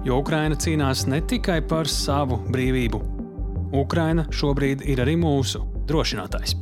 [0.00, 2.98] Jo Ukraina cīnās ne tikai par savu brīvību.
[3.76, 6.54] Ukraina šobrīd ir arī mūsu drošinātājs.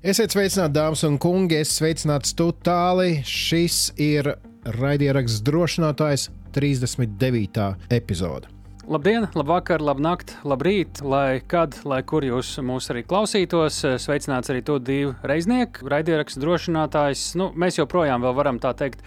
[0.00, 1.58] Esiet sveicināti, dāmas un kungi!
[1.60, 3.18] Es sveicināts Tutāli.
[3.28, 4.32] Šis ir
[4.78, 7.68] raidieraksts drošinātājs 39.
[7.92, 8.48] epizode.
[8.88, 13.82] Labdien, labvakar, labnakt, labrīt, lai kad, lai kur jūs mūs arī klausītos.
[14.00, 17.34] Sveicināts arī to divu reiznieku, raidierakstu drošinātājs.
[17.36, 19.04] Nu, mēs joprojām varam tā teikt,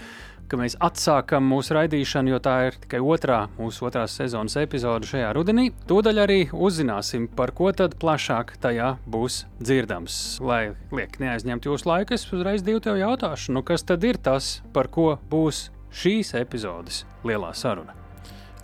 [0.51, 5.29] ka mēs atsākam mūsu raidīšanu, jo tā ir tikai otrā mūsu otrās sezonas epizode šajā
[5.37, 5.69] rudenī.
[5.87, 10.17] Tūdaļ arī uzzināsim, par ko tad plašāk tajā būs dzirdams.
[10.43, 14.57] Lai liek neaizņemt jūsu laiku, es uzreiz divu tev jautāšu, nu kas tad ir tas,
[14.75, 17.95] par ko būs šīs epizodes lielā saruna?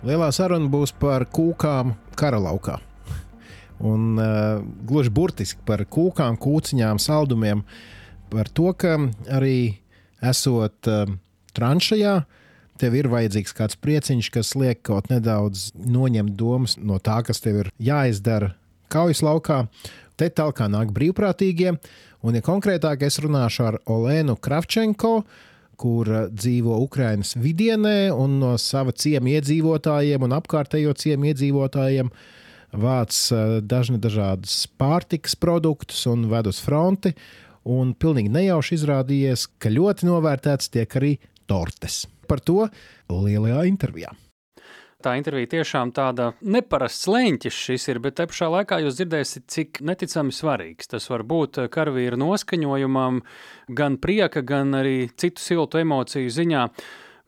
[0.04, 2.76] Lielā saruna būs par kūkām karalaukā.
[3.88, 4.58] Un uh,
[4.90, 7.62] gluži burtiski par kūkām, kūciņām, saldumiem,
[8.28, 8.98] par to, ka
[9.38, 9.78] arī
[10.20, 11.16] esot uh,
[11.56, 12.14] tranšajā,
[12.78, 17.64] tev ir vajadzīgs kāds prieciņš, kas liek kaut nedaudz noņemt domas no tā, kas tev
[17.64, 18.54] ir jāizdara
[18.92, 19.64] kaujas laukā.
[20.18, 21.76] Te tālāk nāk brīvprātīgie,
[22.26, 25.20] un, ja konkrētāk, es runāšu ar Olēnu Kravčenko,
[25.78, 32.10] kur dzīvo Ukraiņas vidienē un no sava ciema iedzīvotājiem un apkārtējo ciemu iedzīvotājiem
[32.82, 33.18] vāc
[33.64, 37.14] dažni dažādas pārtikas produktus un ved uz fronti.
[37.68, 42.04] Un pilnīgi nejauši izrādījies, ka ļoti novērtēts tiek arī tortes.
[42.28, 42.68] Par to
[43.08, 44.14] lielajā intervijā.
[44.98, 49.78] Tā intervija tiešām tāda neparasts leņķis šis ir, bet te pašā laikā jūs dzirdēsiet, cik
[49.86, 53.20] neticami svarīgs tas var būt karavīra noskaņojumam,
[53.78, 56.64] gan prieka, gan arī citu siltu emociju ziņā.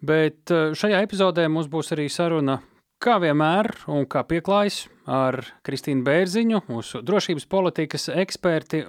[0.02, 2.58] Bet eh, šajā epizodē mums būs arī saruna,
[3.00, 8.82] kā vienmēr, un kā pieklājas ar Kristīnu Bērziņu, mūsu drošības politikas eksperti.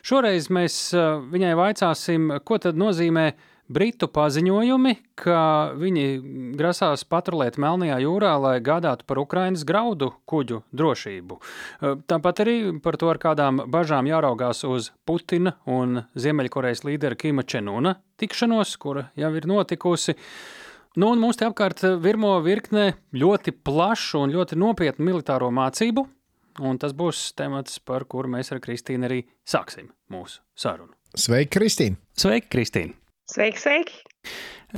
[0.00, 3.34] Šoreiz mēs eh, viņai vaicāsim, ko tad nozīmē
[3.70, 6.06] Britu paziņojumi, ka viņi
[6.58, 11.38] grasās patrulēt Melnajā jūrā, lai gādātu par Ukrainas graudu kuģu drošību.
[12.10, 17.96] Tāpat arī par to, ar kādām bažām jāraugās uz Putina un Ziemeļkorejas līdera Kima Čenuna
[18.20, 20.16] tikšanos, kura jau ir notikusi.
[20.98, 26.04] Nu, un mums te apkārt virmo virkne ļoti plašu un ļoti nopietnu militāro mācību,
[26.60, 30.92] un tas būs temats, par kuru mēs ar Kristīnu arī sāksim mūsu sarunu.
[31.16, 32.00] Sveiki, Kristīne!
[32.16, 33.01] Sveiki, Kristīne!
[33.26, 34.02] Sveiki, sveiki!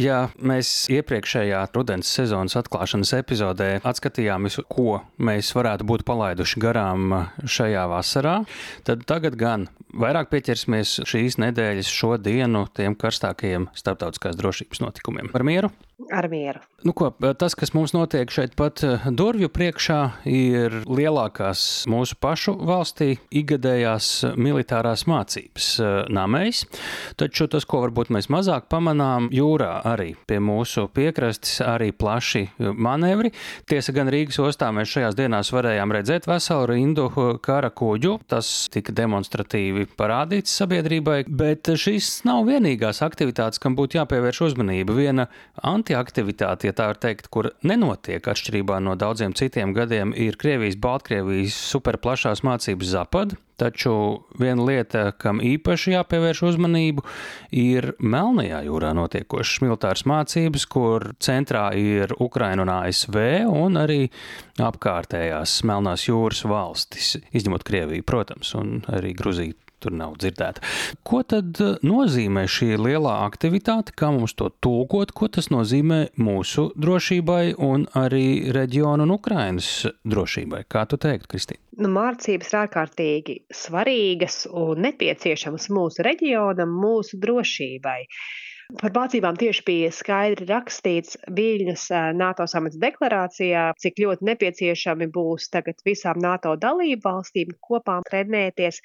[0.00, 7.15] Ja mēs iepriekšējā rudens sezonas atklāšanas epizodē atskatījāmies, ko mēs varētu būt palaiduši garām
[7.47, 8.37] šajā vasarā,
[8.87, 15.31] tad tagad gan vairāk pieķersimies šīs nedēļas šo dienu tiem karstākajiem starptautiskās drošības notikumiem.
[15.34, 15.71] Ar mieru!
[16.11, 16.59] Ar mieru.
[16.84, 22.56] Nu, ko, tas, kas mums notiek šeit pat eh, durvju priekšā, ir lielākās mūsu pašu
[22.66, 26.65] valstī ikgadējās militārās mācības eh, namēs.
[27.21, 33.32] Taču tas, ko varbūt mēs mazāk pamanām, jūrā arī pie mūsu piekrastes, arī plaši manevri.
[33.68, 37.08] Tiesa gan Rīgas ostā mēs šajās dienās varējām redzēt veselu rindu
[37.44, 38.16] kara kuģu.
[38.30, 44.96] Tas tika demonstratīvi parādīts sabiedrībai, bet šīs nav vienīgās aktivitātes, kam būtu jāpievērš uzmanība.
[44.96, 45.28] Viena
[45.62, 51.56] antiaktivitāte, ja tā var teikt, kur nenotiek atšķirībā no daudziem citiem gadiem, ir Krievijas, Baltkrievijas
[51.74, 53.36] superplašās mācības Zapad.
[53.60, 53.94] Taču
[54.41, 57.04] viena lieta, kam īpaši jāpievērš uzmanību,
[57.54, 64.00] ir Melnajā jūrā notiekošas militāras mācības, kur centrā ir Ukraina un ASV un arī
[64.59, 70.62] apkārtējās Melnās jūras valstis, izņemot Krieviju, protams, un arī Gruziju tur nav dzirdēta.
[71.06, 76.70] Ko tad eh, nozīmē šī lielā aktivitāte, kā mums to tulkot, ko tas nozīmē mūsu
[76.80, 79.70] drošībai un arī reģionu un Ukrainas
[80.08, 80.64] drošībai?
[80.70, 81.62] Kā tu teikt, Kristīna?
[81.81, 88.00] Nu, mācības ir ārkārtīgi svarīgas un nepieciešamas mūsu reģionam, mūsu drošībai.
[88.81, 91.82] Par mācībām tieši bija skaidri rakstīts Viļņas
[92.16, 98.81] NATO samats deklarācijā, cik ļoti nepieciešami būs tagad visām NATO dalību valstīm kopā trenēties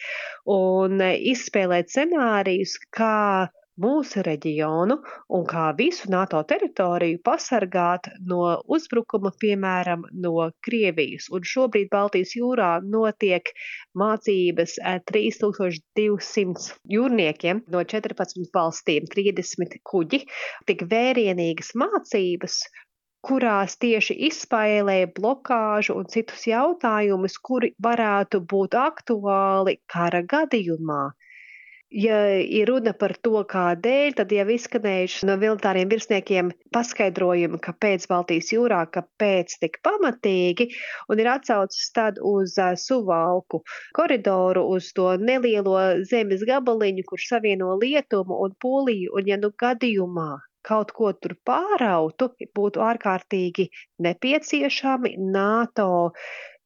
[0.52, 3.48] un izspēlēt scenārijus, kā
[3.84, 4.98] mūsu reģionu
[5.38, 8.42] un kā visu NATO teritoriju pasargāt no
[8.78, 11.30] uzbrukuma, piemēram, no Krievijas.
[11.36, 13.54] Un šobrīd Baltijas jūrā notiek
[14.02, 14.76] mācības
[15.12, 20.24] 3200 jūrniekiem no 14 valstīm, 30 kuģi.
[20.70, 22.62] Tik vērienīgas mācības,
[23.26, 31.02] kurās tieši izspēlē blokāžu un citus jautājumus, kuri varētu būt aktuāli kara gadījumā.
[31.90, 38.52] Ja ir runa par to, kādēļ, tad jau izskanējuši no militāriem virsniekiem paskaidrojumi, kāpēc Baltijas
[38.54, 40.68] jūrā, kāpēc tik pamatīgi,
[41.10, 42.54] un ir atsaucis tad uz
[42.84, 43.64] suvalku
[43.98, 45.80] koridoru, uz to nelielo
[46.12, 50.30] zemes gabaliņu, kurš savieno Lietumu un Poliju, un ja nu gadījumā
[50.62, 53.66] kaut ko tur pārautu, būtu ārkārtīgi
[54.06, 55.90] nepieciešami NATO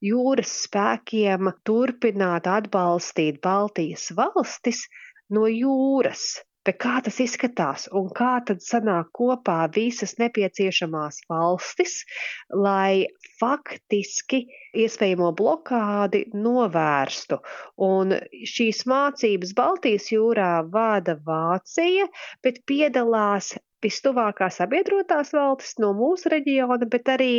[0.03, 4.83] jūras spēkiem turpināt atbalstīt Baltijas valstis
[5.35, 6.25] no jūras.
[6.63, 11.95] Bet kā tas izskatās un kā tad sanāk kopā visas nepieciešamās valstis,
[12.65, 13.09] lai
[13.41, 14.39] faktiski
[14.85, 17.41] iespējamo blokādi novērstu?
[17.89, 18.15] Un
[18.53, 22.07] šīs mācības Baltijas jūrā vada Vācija,
[22.47, 23.51] bet piedalās
[23.83, 27.33] vistuvākā sabiedrotās valstis no mūsu reģiona, bet arī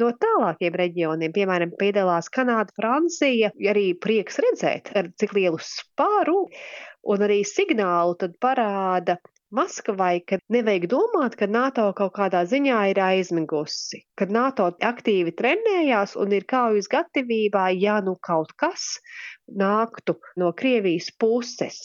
[0.00, 1.34] no tālākiem reģioniem.
[1.34, 6.48] Piemēram, piedalās Kanāda, Francija, arī prieks redzēt, ar cik lielu spāru
[7.14, 9.18] un arī signālu parāda
[9.52, 16.16] Maskavai, ka nevajag domāt, ka NATO kaut kādā ziņā ir aizmigusi, ka NATO aktīvi trenējās
[16.16, 18.86] un ir kaujas gatavībā, ja nu kaut kas
[19.46, 21.84] nāktu no Krievijas puses.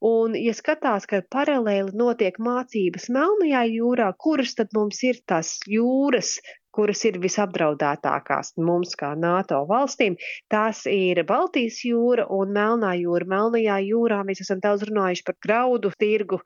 [0.00, 6.38] Un, ja skatās, ka paralēli notiek mācības Melnajā jūrā, kuras tad mums ir tās jūras,
[6.74, 10.16] kuras ir visapdraudētākās mums kā NATO valstīm,
[10.52, 13.28] tās ir Baltijas jūra un Melnā jūra.
[13.30, 16.40] Melnajā jūrā mēs esam daudz runājuši par graudu tirgu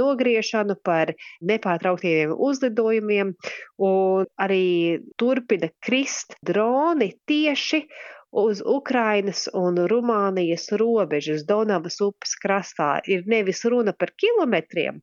[0.00, 3.32] nogriešanu, par nepārtrauktiem uzlidojumiem,
[3.82, 4.66] un arī
[5.20, 7.84] turpina krist droni tieši
[8.36, 15.00] uz Ukrainas un Rumānijas robežas Donavas upes krastā ir nevis runa par kilometriem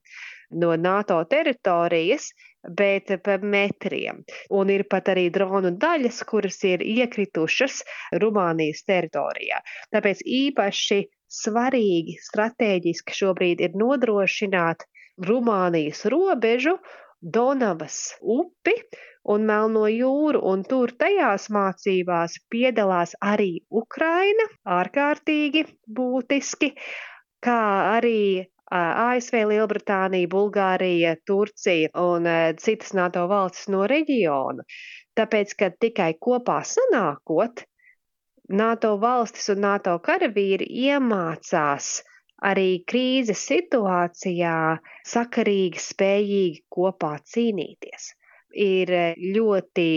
[0.61, 2.29] no NATO teritorijas,
[2.69, 4.23] bet par metriem.
[4.49, 7.81] Un ir pat arī dronu daļas, kuras ir iekritušas
[8.23, 9.61] Rumānijas teritorijā.
[9.93, 10.99] Tāpēc īpaši
[11.33, 14.85] svarīgi strateģiski šobrīd ir nodrošināt
[15.27, 16.77] Rumānijas robežu,
[17.23, 18.73] Donavas upi
[19.31, 26.73] un Melno jūru, un tur tajās mācībās piedalās arī Ukraina, ārkārtīgi būtiski,
[27.43, 27.61] kā
[27.93, 32.29] arī ASV, Lielbritānija, Bulgārija, Turcija un
[32.63, 34.65] citas NATO valstis no reģiona.
[35.19, 37.65] Tāpēc, ka tikai kopā sanākot,
[38.63, 41.91] NATO valstis un NATO karavīri iemācās
[42.43, 44.57] arī krīzes situācijā
[45.13, 48.11] sakarīgi, spējīgi kopā cīnīties
[48.53, 48.89] ir
[49.35, 49.89] ļoti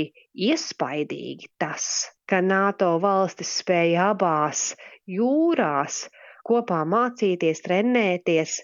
[0.48, 4.70] iespaidīgi tas, ka NATO valstis spēja abās
[5.06, 6.06] jūrās
[6.46, 8.60] kopā mācīties, trenēties,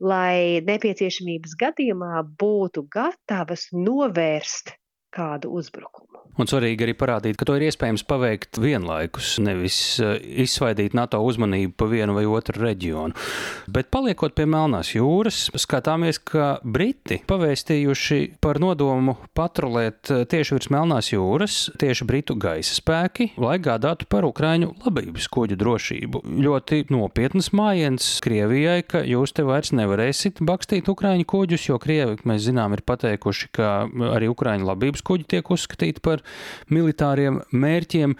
[0.00, 4.74] lai nepieciešamības gadījumā būtu gatavas novērst
[5.14, 6.10] kādu uzbrukumu.
[6.40, 11.74] Un svarīgi arī parādīt, ka to ir iespējams paveikt vienlaikus, nevis eh, izsvaidīt NATO uzmanību
[11.76, 13.16] pa vienu vai otru reģionu.
[13.70, 20.70] Bet paliekot pie Melnās jūras, skatāmies, ka Briti pavēstījuši par nodomu patrulēt eh, tieši virs
[20.72, 26.24] Melnās jūras, tieši Britu gaisa spēki, lai gādātu par Ukraiņu labības kuģu drošību.
[26.46, 32.46] Ļoti nopietnas mājiens Krievijai, ka jūs te vairs nevarēsit bakstīt Ukraiņu kuģus, jo Krievi, mēs
[32.48, 33.70] zinām, ir pateikuši, ka
[34.14, 36.24] arī Ukraiņu labības kuģi tiek uzskatīti par
[36.72, 38.16] militāriem mērķiem.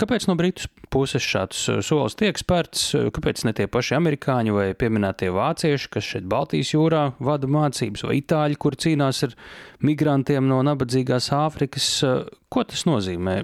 [0.00, 2.90] Kāpēc no Britu puses šāds uh, solis tiek spērts?
[3.14, 8.20] Kāpēc ne tie paši amerikāņi vai pieminētie vācieši, kas šeit Baltijas jūrā vada mācības, vai
[8.20, 9.38] itāļi, kur cīnās ar
[9.84, 11.90] migrantiem no nabadzīgās Āfrikas?
[12.06, 13.42] Uh, ko tas nozīmē?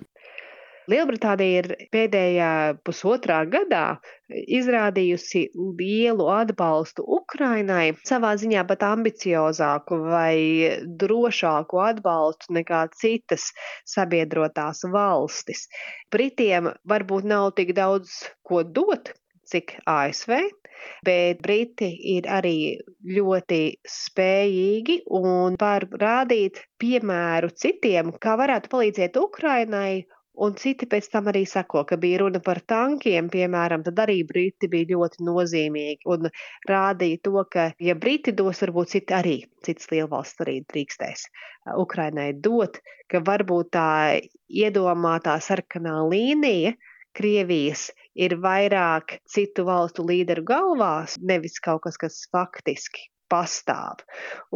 [0.91, 2.51] Lielbritānija ir pēdējā
[2.87, 3.85] pusotrā gadā
[4.31, 5.43] izrādījusi
[5.79, 10.35] lielu atbalstu Ukrainai, savā ziņā pat ambiciozāku vai
[11.03, 13.51] drošāku atbalstu nekā citas
[13.95, 15.67] sabiedrotās valstis.
[16.11, 18.17] Britiem varbūt nav tik daudz
[18.47, 19.13] ko dot,
[19.51, 20.39] cik ASV,
[21.07, 22.57] bet Briti ir arī
[23.17, 23.63] ļoti
[23.95, 30.07] spējīgi un var rādīt piemēru citiem, kā varētu palīdzēt Ukrainai
[30.39, 34.71] Un citi pēc tam arī sako, ka bija runa par tankiem, piemēram, tad arī Briti
[34.71, 36.31] bija ļoti nozīmīgi un
[36.71, 39.35] rādīja to, ka, ja Briti dos, varbūt citi arī,
[39.67, 41.27] citas lielvalsts arī drīkstēs
[41.83, 42.79] Ukrainai dot,
[43.11, 43.91] ka varbūt tā
[44.49, 46.77] iedomātā sarkanā līnija
[47.11, 54.03] Krievijas ir vairāk citu valstu līderu galvās, nevis kaut kas, kas faktiski pastāv.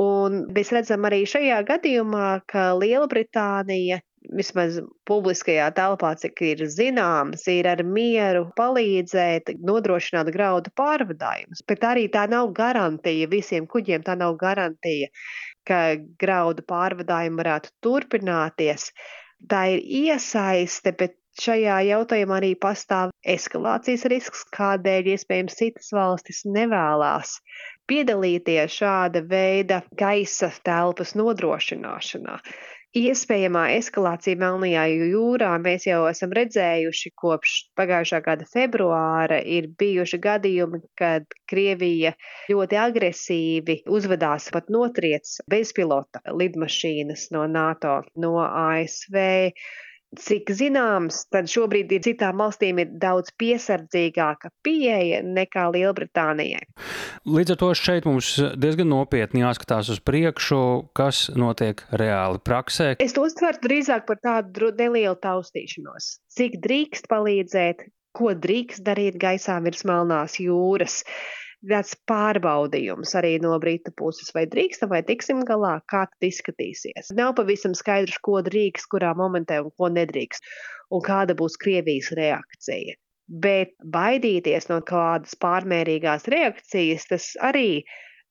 [0.00, 4.00] Un mēs redzam arī šajā gadījumā, ka Lielbritānija
[4.32, 4.78] vismaz
[5.08, 11.64] publiskajā telpā, cik ir zināms, ir ar mieru palīdzēt nodrošināt graudu pārvadājumus.
[11.68, 15.10] Bet arī tā nav garantija visiem kuģiem, tā nav garantija
[15.68, 15.80] ka
[16.20, 18.90] graudu pārvadājumi varētu turpināties.
[19.48, 27.38] Tā ir iesaiste, bet šajā jautājumā arī pastāv eskalācijas risks, kādēļ iespējams citas valstis nevēlās
[27.90, 32.38] piedalīties šāda veida gaisa telpas nodrošināšanā
[32.94, 39.40] iespējamā eskalācija Melnajā jūrā mēs jau esam redzējuši kopš pagājušā gada februāra.
[39.42, 42.14] Ir bijuši gadījumi, kad Krievija
[42.50, 49.18] ļoti agresīvi uzvedās pat notriec bezpilota lidmašīnas no NATO, no ASV.
[50.20, 56.62] Cik zināms, tad šobrīd ir citām valstīm ir daudz piesardzīgāka pieeja nekā Lielbritānijai.
[57.28, 60.60] Līdz ar to šeit mums diezgan nopietni jāskatās uz priekšu,
[60.96, 62.94] kas notiek reāli praksē.
[63.02, 66.18] Es to uztvertu drīzāk par tādu nelielu taustīšanos.
[66.34, 71.02] Cik drīkst palīdzēt, ko drīkst darīt gaisā virs Melnās jūras
[71.70, 77.12] tāds pārbaudījums arī no Brita puses, vai drīkstam, vai tiksim galā, kā tas izskatīsies.
[77.18, 80.46] Nav pavisam skaidrs, ko drīkst, kurā momentā un ko nedrīkst,
[80.94, 82.96] un kāda būs Krievijas reakcija.
[83.28, 87.84] Bet baidīties no kādas pārmērīgās reakcijas, tas arī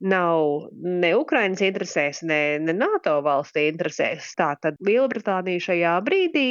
[0.04, 4.32] nav ne Ukraiņas interesēs, ne, ne NATO valstī interesēs.
[4.38, 6.48] Tātad Lielbritānija šajā brīdī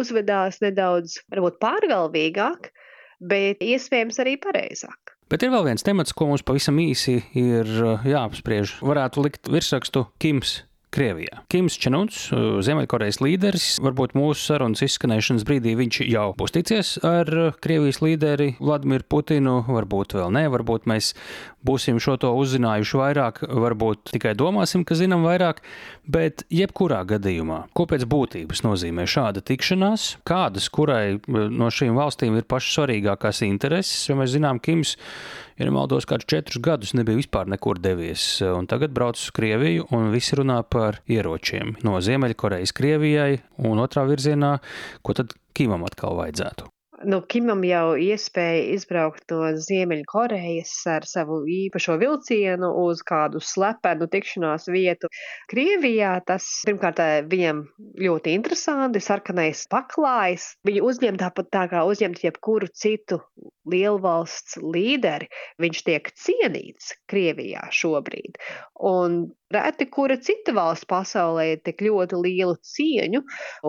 [0.00, 2.72] uzvedās nedaudz, varbūt pārgalvīgāk,
[3.20, 5.15] bet iespējams arī pareizāk.
[5.26, 7.66] Bet ir vēl viens temats, ko mums pavisam īsi ir
[8.06, 8.76] jāapspriež.
[8.86, 10.60] Varētu likt virsrakstu Kims
[10.94, 11.42] Krievijā.
[11.52, 12.18] Kims Čenuns,
[12.64, 17.28] Ziemeļkorejas līderis, varbūt mūsu sarunas izskanēšanas brīdī viņš jau būs ticies ar
[17.62, 21.12] Krievijas līderi Vladimiru Putinu, varbūt vēl ne, varbūt mēs
[21.66, 25.60] būsim šo to uzzinājuši vairāk, varbūt tikai domāsim, ka zinām vairāk,
[26.06, 32.46] bet jebkurā gadījumā, ko pēc būtības nozīmē šāda tikšanās, kādas kurai no šīm valstīm ir
[32.48, 34.96] pašas svarīgākās intereses, jo mēs zinām, Kims
[35.56, 38.26] ja nemaldos, kādus četrus gadus nebija vispār nekur devies.
[38.44, 44.06] Un tagad brauc uz Krieviju un visi runā par ieročiem no Ziemeļkorejas Krievijai un otrā
[44.08, 44.56] virzienā,
[45.02, 51.96] ko tad Kimam atkal vajadzētu nu, Kimam jau iespēja izbraukt no Ziemeļkorejas ar savu īpašo
[52.00, 55.10] vilcienu uz kādu slepenu tikšanās vietu
[55.50, 56.14] Krievijā.
[56.26, 57.64] Tas pirmkārt viņam
[58.00, 60.54] ļoti interesanti, sarkanais paklājs.
[60.66, 63.20] Viņu uzņem tāpat tā kā uzņemt jebkuru citu
[63.68, 65.28] lielvalsts līderi.
[65.62, 68.40] Viņš tiek cienīts Krievijā šobrīd.
[68.86, 73.20] Un Reti kura cita valsts pasaulē tik ļoti lielu cieņu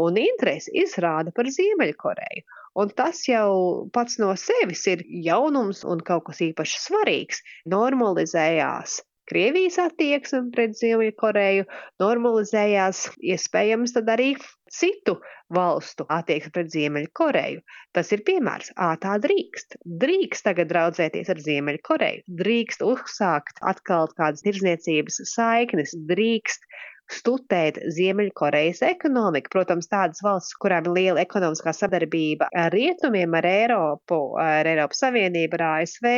[0.02, 2.57] un interesi izrāda par Ziemeļkoreju.
[2.78, 3.52] Un tas jau
[3.94, 7.44] pats no sevis ir jaunums un kaut kas īpaši svarīgs.
[7.74, 11.66] Normalizējās Krievijas attieksme pret Ziemeļkoreju,
[12.00, 13.02] normalizējās
[13.34, 14.30] iespējams arī
[14.72, 15.18] citu
[15.58, 17.60] valstu attieksme pret Ziemeļkoreju.
[17.98, 18.72] Tas ir piemērs.
[18.80, 19.76] Ā, tā drīkst.
[20.04, 22.24] Drīkst tagad draudzēties ar Ziemeļkoreju.
[22.40, 25.92] Drīkst uzsākt atkal kādas tirzniecības saiknes.
[26.08, 26.64] Drīkst
[27.12, 29.52] stutēt Ziemeļkorejas ekonomiku.
[29.54, 35.60] Protams, tādas valsts, kurām ir liela ekonomiskā sadarbība ar rietumiem, ar Eiropu, ar Eiropas Savienību,
[35.60, 36.10] ar ASV,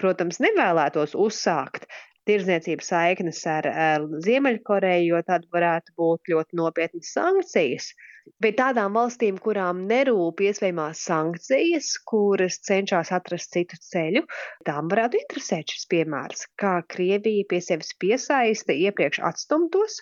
[0.00, 1.88] protams, nevēlētos uzsākt
[2.28, 7.92] tirdzniecības saiknes ar, ar Ziemeļkoreju, jo tad varētu būt ļoti nopietnas sankcijas.
[8.40, 14.22] Bet tādām valstīm, kurām nerūp iespējamās sankcijas, kuras cenšas atrast citu ceļu,
[14.68, 20.00] tām varētu interesēt šis piemērs, kā Krievija pie sevis piesaista iepriekš atstumtos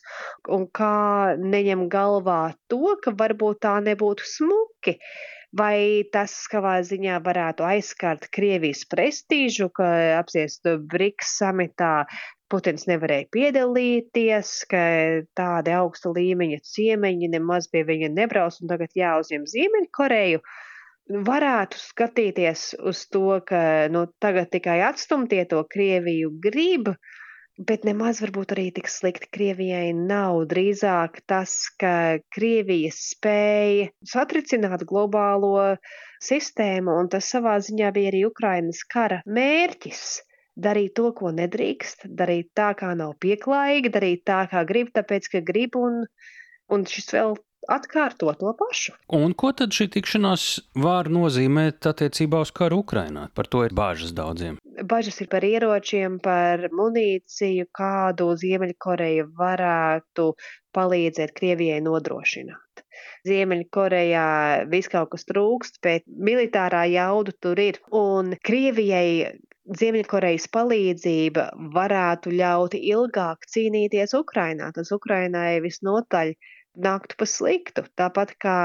[0.54, 4.98] un kā neņem galvā to, ka varbūt tā nebūtu smuki.
[5.58, 9.87] Vai tas savā ziņā varētu aizskart Krievijas prestīžu, ka
[10.18, 11.92] apsiest BRICS samitā
[12.49, 14.81] Putins nevarēja piedalīties, ka
[15.37, 20.40] tādi augsta līmeņa ciemeņi nemaz pie viņa nebrauc un tagad jāuzņem Ziemeļkoreju.
[21.28, 23.61] Varētu skatīties uz to, ka
[23.93, 26.88] nu, tagad tikai atstumtie to Krieviju grib,
[27.69, 30.40] bet nemaz varbūt arī tik slikti Krievijai nav.
[30.49, 35.75] Drīzāk tas, ka Krievija spēja satricināt globālo
[36.25, 40.07] sistēmu, un tas savā ziņā bija arī Ukrainas kara mērķis
[40.59, 45.45] darīt to, ko nedrīkst, darīt tā, kā nav pieklājīgi, darīt tā, kā grib, tāpēc, ka
[45.47, 46.03] grib, un,
[46.75, 47.38] un šis vēl
[47.69, 48.95] atkārto to pašu.
[49.15, 50.47] Un ko tad šī tikšanās
[50.83, 53.29] var nozīmēt attiecībā uz karu Ukrainā?
[53.37, 54.59] Par to ir bāžas daudziem.
[54.88, 60.31] Bažas ir par ieročiem, par munīciju, kādu Ziemeļkoreja varētu
[60.77, 62.85] palīdzēt Krievijai nodrošināt.
[63.27, 64.29] Ziemeļkorejā
[64.71, 67.81] viss kaut kas trūkst, bet militārā jauda tur ir.
[67.95, 69.35] Un Krievijai
[69.68, 74.70] Ziemeļkorejas palīdzība varētu ļaut ilgāk cīnīties Ukrainā.
[74.72, 76.32] Tas Ukrainai visnotaļ
[76.87, 77.84] nāktu pa sliktu.
[78.00, 78.58] Tāpat kā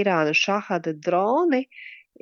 [0.00, 1.62] Irānas šahada droni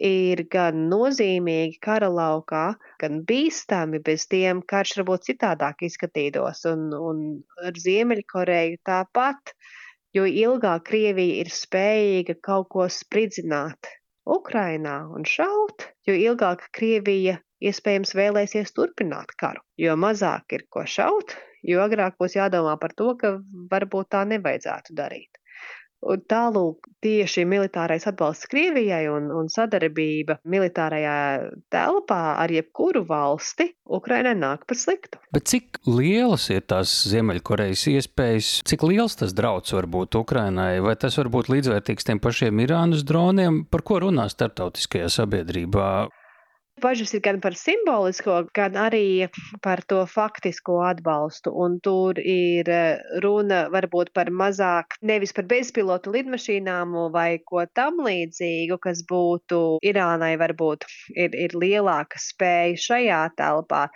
[0.08, 2.66] ir gan nozīmīgi kara laukā,
[3.00, 7.25] gan bīstami, bez tiem karš varbūt citādāk izskatītos, un, un
[7.64, 9.56] ar Ziemeļkoreju tāpat,
[10.14, 13.90] jo ilgāk Krievija ir spējīga kaut ko spridzināt
[14.28, 21.35] Ukrainā un šaut, jo ilgāk Krievija iespējams vēlēsies turpināt karu, jo mazāk ir ko šaut,
[21.67, 23.37] jo agrāk būs jādomā par to, ka
[23.73, 25.38] varbūt tā nevajadzētu darīt.
[25.99, 31.17] Un tālūk, tieši militārais atbalsts Krievijai un, un sadarbība militārajā
[31.75, 33.67] telpā ar jebkuru valsti
[33.99, 35.19] Ukrainai nāk par sliktu.
[35.35, 40.95] Bet cik lielas ir tās Ziemeļkorejas iespējas, cik liels tas draudz var būt Ukrainai, vai
[40.95, 45.91] tas var būt līdzvērtīgs tiem pašiem Irānas droniem, par ko runā starptautiskajā sabiedrībā?
[46.82, 49.28] Bažas ir gan par simbolisko, gan arī
[49.64, 51.52] par to faktisko atbalstu.
[51.64, 58.02] Un tur ir eh, runa varbūt par mazāk, nevis par bezpilotu lidmašīnām vai ko tam
[58.06, 63.87] līdzīgu, kas būtu Irānai varbūt ir, ir lielāka spēja šajā telpā.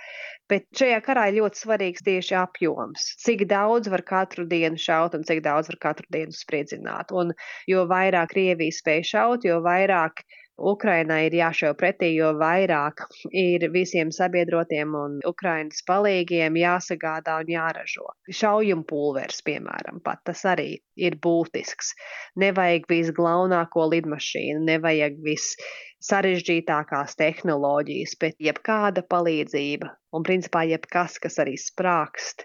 [0.52, 3.06] Bet šajā karā ir ļoti svarīgs tieši apjoms.
[3.24, 7.14] Cik daudz var katru dienu šaut un cik daudz var katru dienu spriedzināt.
[7.14, 7.32] Un
[7.70, 10.24] jo vairāk Krievija spēj šaut, jo vairāk
[10.60, 18.04] Ukrainai ir jāšauj pretī, jo vairāk ir visiem sabiedrotiem un Ukrainas palīgiem jāsagādā un jāražo.
[18.28, 21.94] Šaujam pulvers, piemēram, pat tas arī ir būtisks.
[22.36, 25.56] Nevajag visglaunāko lidmašīnu, nevajag viss
[26.04, 32.44] sarežģītākās tehnoloģijas, bet jebkāda palīdzība un principā jebkas, kas arī sprākst,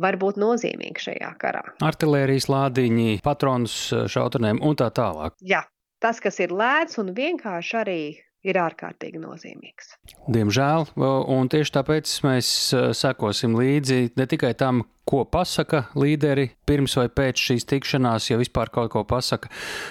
[0.00, 1.62] var būt nozīmīgi šajā karā.
[1.84, 3.76] Artilērijas lādiņi, patronus
[4.10, 5.36] šautenēm un tā tālāk.
[5.42, 5.64] Jā,
[6.04, 8.00] tas, kas ir lēts un vienkārši arī
[8.46, 9.94] ir ārkārtīgi nozīmīgs.
[10.30, 12.54] Diemžēl, un tieši tāpēc mēs
[12.96, 18.70] sekosim līdzi ne tikai tam, ko pasaka līderi pirms vai pēc šīs tikšanās, ja vispār
[18.70, 19.50] kaut ko pasaka,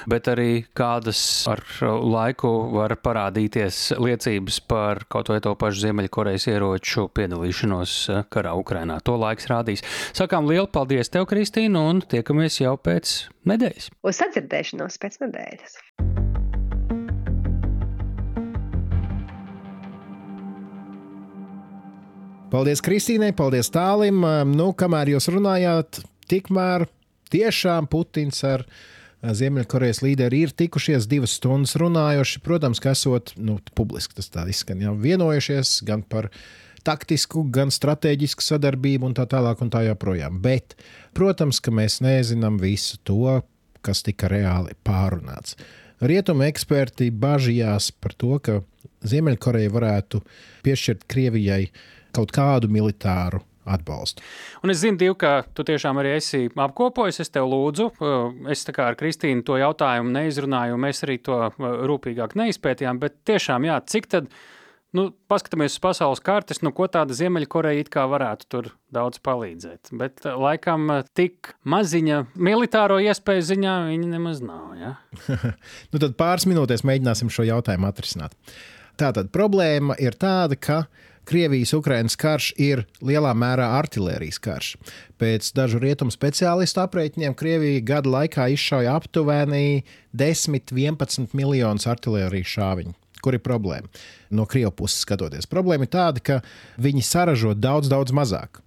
[0.10, 1.20] bet arī kādas
[1.52, 7.98] ar laiku var parādīties liecības par kaut vai to pašu Ziemeļkorejas ieroču piedalīšanos
[8.32, 9.02] karā Ukrainā.
[9.04, 9.84] To laiks rādīs.
[10.16, 13.92] Sakām lielu paldies tev, Kristīna, un tiekamies jau pēc nedēļas.
[14.08, 15.80] Uz sadzirdēšanos pēc nedēļas.
[22.50, 24.24] Paldies Kristīnai, paldies Tālim.
[24.50, 26.00] Nu, kamēr jūs runājāt,
[26.32, 26.88] tikmēr
[27.30, 28.64] tiešām Putins ar
[29.22, 32.42] Ziemeļkorejas līderi ir tikušies divas stundas runājuši.
[32.42, 36.32] Protams, ka esot nu, publiski tas tā izskan, jau vienojušies gan par
[36.88, 40.42] taktisku, gan strateģisku sadarbību un tā tālāk un tā joprojām.
[40.42, 40.74] Bet,
[41.14, 43.44] protams, ka mēs nezinām visu to,
[43.86, 45.54] kas tika reāli pārunāts.
[46.02, 48.58] Rietumu eksperti bažījās par to, ka
[49.06, 50.24] Ziemeļkoreja varētu
[50.66, 54.24] piešķirt Krievijai uh, kaut kādu militāru atbalstu.
[54.64, 57.22] Un es zinu, Div, ka tu tiešām arī esi apkopojis.
[57.24, 61.20] Es tev lūdzu, uh, es tā kā ar Kristīnu to jautājumu neizrunāju, un mēs arī
[61.26, 63.02] to uh, rūpīgāk neizpētījām.
[63.02, 64.32] Bet tiešām, jā, cik tad,
[64.98, 69.94] nu, paskatāmies uz pasaules kartes, nu, ko tāda Ziemeļkoreja it kā varētu tur daudz palīdzēt.
[70.00, 74.74] Bet uh, laikam tik maziņa militāro iespēju ziņā viņi nemaz nav.
[74.80, 74.96] Ja?
[75.92, 78.36] nu, tad pāris minūtēs mēģināsim šo jautājumu atrisināt.
[79.00, 80.82] Tātad problēma ir tāda, ka
[81.30, 84.70] Krievijas-Ukrainas karš ir lielā mērā artērijas karš.
[85.22, 89.84] Pēc dažu rietumu speciālistu aprēķiniem Krievija gada laikā izšauja aptuveni
[90.18, 92.96] 10-11 miljonus artērijas šāviņu.
[93.20, 93.92] Kur ir problēma?
[94.32, 96.40] No Krievijas puses skatoties, problēma ir tāda, ka
[96.82, 98.64] viņi saražo daudz, daudz mazāk.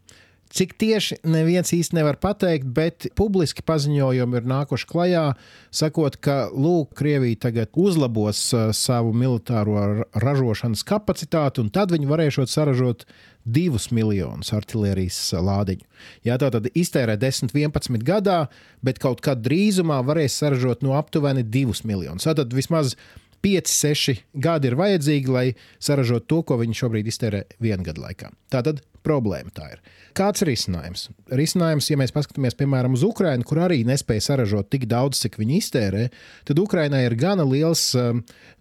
[0.53, 5.25] Cik tieši neviens īsti nevar pateikt, bet publiski paziņojumi ir nākuši klajā,
[5.73, 12.53] sakot, ka Lūk, Krievija tagad uzlabos uh, savu militāro ražošanas kapacitāti, un tad viņi varēšot
[12.53, 13.07] saražot
[13.49, 15.89] divus miljonus artērijas lādiņu.
[16.29, 18.45] Jā, tā tad iztērē 10, 11 gadā,
[18.85, 22.29] bet kaut kad drīzumā varēs saražot no aptuveni 2 miljonus.
[22.29, 22.95] Tad vismaz
[23.43, 25.47] 5, 6 gadi ir vajadzīgi, lai
[25.83, 28.31] saražotu to, ko viņi šobrīd iztērē vienu gadu laikā.
[28.53, 29.81] Tā tad problēma tā ir.
[30.17, 31.07] Kāds ir risinājums?
[31.33, 35.59] Risinājums, ja mēs paskatāmies piemēram uz Ukrajinu, kur arī nespēja saražot tik daudz, cik viņi
[35.59, 36.05] iztērē,
[36.49, 38.13] tad Ukrainai ir gana liels uh,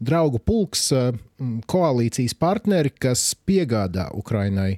[0.01, 1.11] draugu pulks, uh,
[1.71, 4.77] koalīcijas partneri, kas piegādā Ukrainai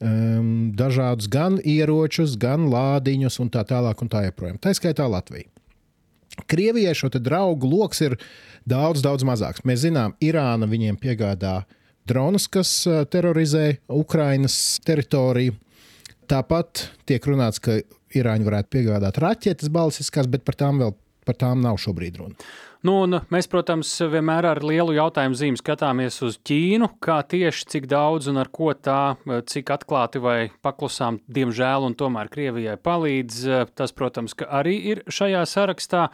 [0.00, 4.60] um, dažādus gan ieročus, gan lādiņus un tā tālāk un tā joprojām.
[4.62, 5.48] Tā skaitā Latvija.
[6.50, 8.14] Krievijai šo draugu lokus ir
[8.68, 9.64] daudz, daudz mazāks.
[9.68, 11.60] Mēs zinām, Irāna viņiem piegādā
[12.08, 12.72] dronus, kas
[13.12, 15.56] terorizē Ukrainas teritoriju.
[16.30, 17.80] Tāpat tiek runāts, ka
[18.14, 20.94] Irāņi varētu piegādāt raķetes balsiskās, bet par tām vēl
[21.26, 22.50] par tām nav šobrīd runa.
[22.80, 22.94] Nu,
[23.28, 28.40] mēs, protams, vienmēr ar lielu jautājumu zīmi skatāmies uz Ķīnu, kā tieši cik daudz un
[28.40, 29.18] ar ko tā,
[29.52, 33.42] cik atklāti vai paklusām, diemžēl, un tomēr Krievijai palīdz.
[33.76, 36.06] Tas, protams, arī ir šajā sarakstā.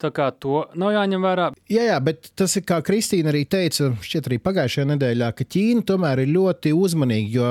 [0.00, 1.46] Tā kā to nav jāņem vērā.
[1.68, 5.84] Jā, jā, bet tas ir kā Kristīna arī teica, šķiet, arī pagājušajā nedēļā, ka Ķīna
[5.88, 7.50] tomēr ir ļoti uzmanīga, jo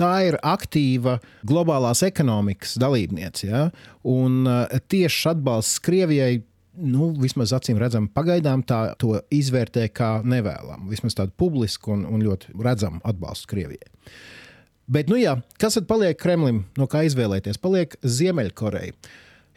[0.00, 3.48] tā ir aktīva globālās ekonomikas dalībniece.
[3.48, 3.66] Ja?
[4.08, 4.44] Un
[4.92, 6.40] tieši atbalsts Krievijai
[6.82, 10.90] nu, vismaz acīm redzam, pagaidām tā to izvērtē kā nevēlamu.
[10.90, 13.90] Vismaz tādu publisku un, un ļoti redzamu atbalstu Krievijai.
[14.90, 17.60] Bet, nu jā, kas tad paliek Kremlim, no kā izvēlēties?
[17.62, 18.96] Paliek Ziemeļkoreja.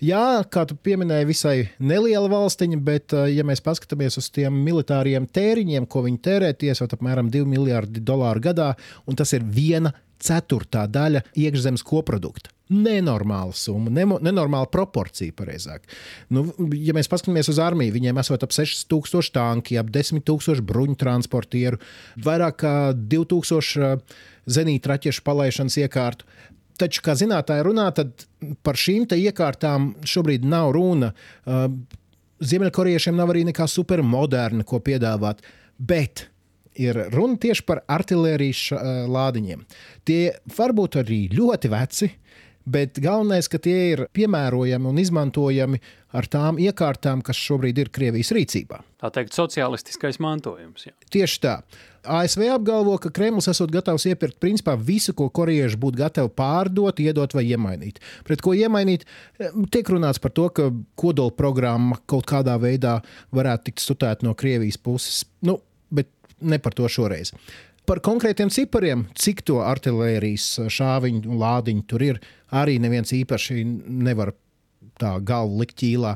[0.04, 5.26] Jā, kā tu pieminēji, visai neliela valstiņa, bet, eh, ja mēs paskatāmies uz tiem militāriem
[5.26, 8.74] tēriņiem, ko viņi tērē, tiesot apmēram 2 miljardi dolāru gadā,
[9.08, 12.53] un tas ir viena ceturtā daļa iekšzemes koprodukta.
[12.72, 15.84] Nenormāla summa, nemo, nenormāla proporcija, pareizāk.
[16.32, 16.46] Nu,
[16.80, 21.82] ja mēs paskatāmies uz armiju, viņiem esot ap 6000 tanki, ap 10,000 bruņu transportieru,
[22.24, 24.18] vairāk kā 2000 eh,
[24.58, 26.30] zenītraķešu palaišanas iekārtu.
[26.80, 28.26] Taču, kā zinātnē runā, tad
[28.66, 31.12] par šīm iekārtām šobrīd nav runa.
[31.46, 31.68] Uh,
[32.44, 35.44] Ziemeļkorejiešiem nav arī nekā supermoderna, ko piedāvāt.
[35.78, 36.26] Bet
[36.80, 39.62] ir runa tieši par artērijas uh, lādiņiem.
[40.08, 42.10] Tie var būt arī ļoti veci,
[42.66, 45.80] bet galvenais, ka tie ir piemērojami un izmantojami
[46.14, 48.80] ar tām iekārtām, kas šobrīd ir Krievijas rīcībā.
[49.02, 50.86] Tā teikt, sociālistiskais mantojums.
[50.88, 50.94] Jā.
[51.14, 51.56] Tieši tā.
[52.04, 57.36] ASV apgalvo, ka Kremlis esot gatavs iepirkt principā visu, ko korejieši būtu gatavi pārdot, iedot
[57.36, 58.02] vai iemainīt.
[58.28, 59.06] Pret ko iemainīt,
[59.40, 64.36] eh, tiek runāts par to, ka kodola programma kaut kādā veidā varētu tikt studēta no
[64.36, 65.24] Krievijas puses.
[65.42, 66.10] Nu, bet
[66.42, 67.32] ne par to šoreiz.
[67.84, 72.20] Par konkrētiem cipariem, cik to artērijas šāviņu lādiņu tur ir,
[72.56, 74.32] arī neviens īpaši nevar
[75.00, 76.14] tā galvu likt ķīlā.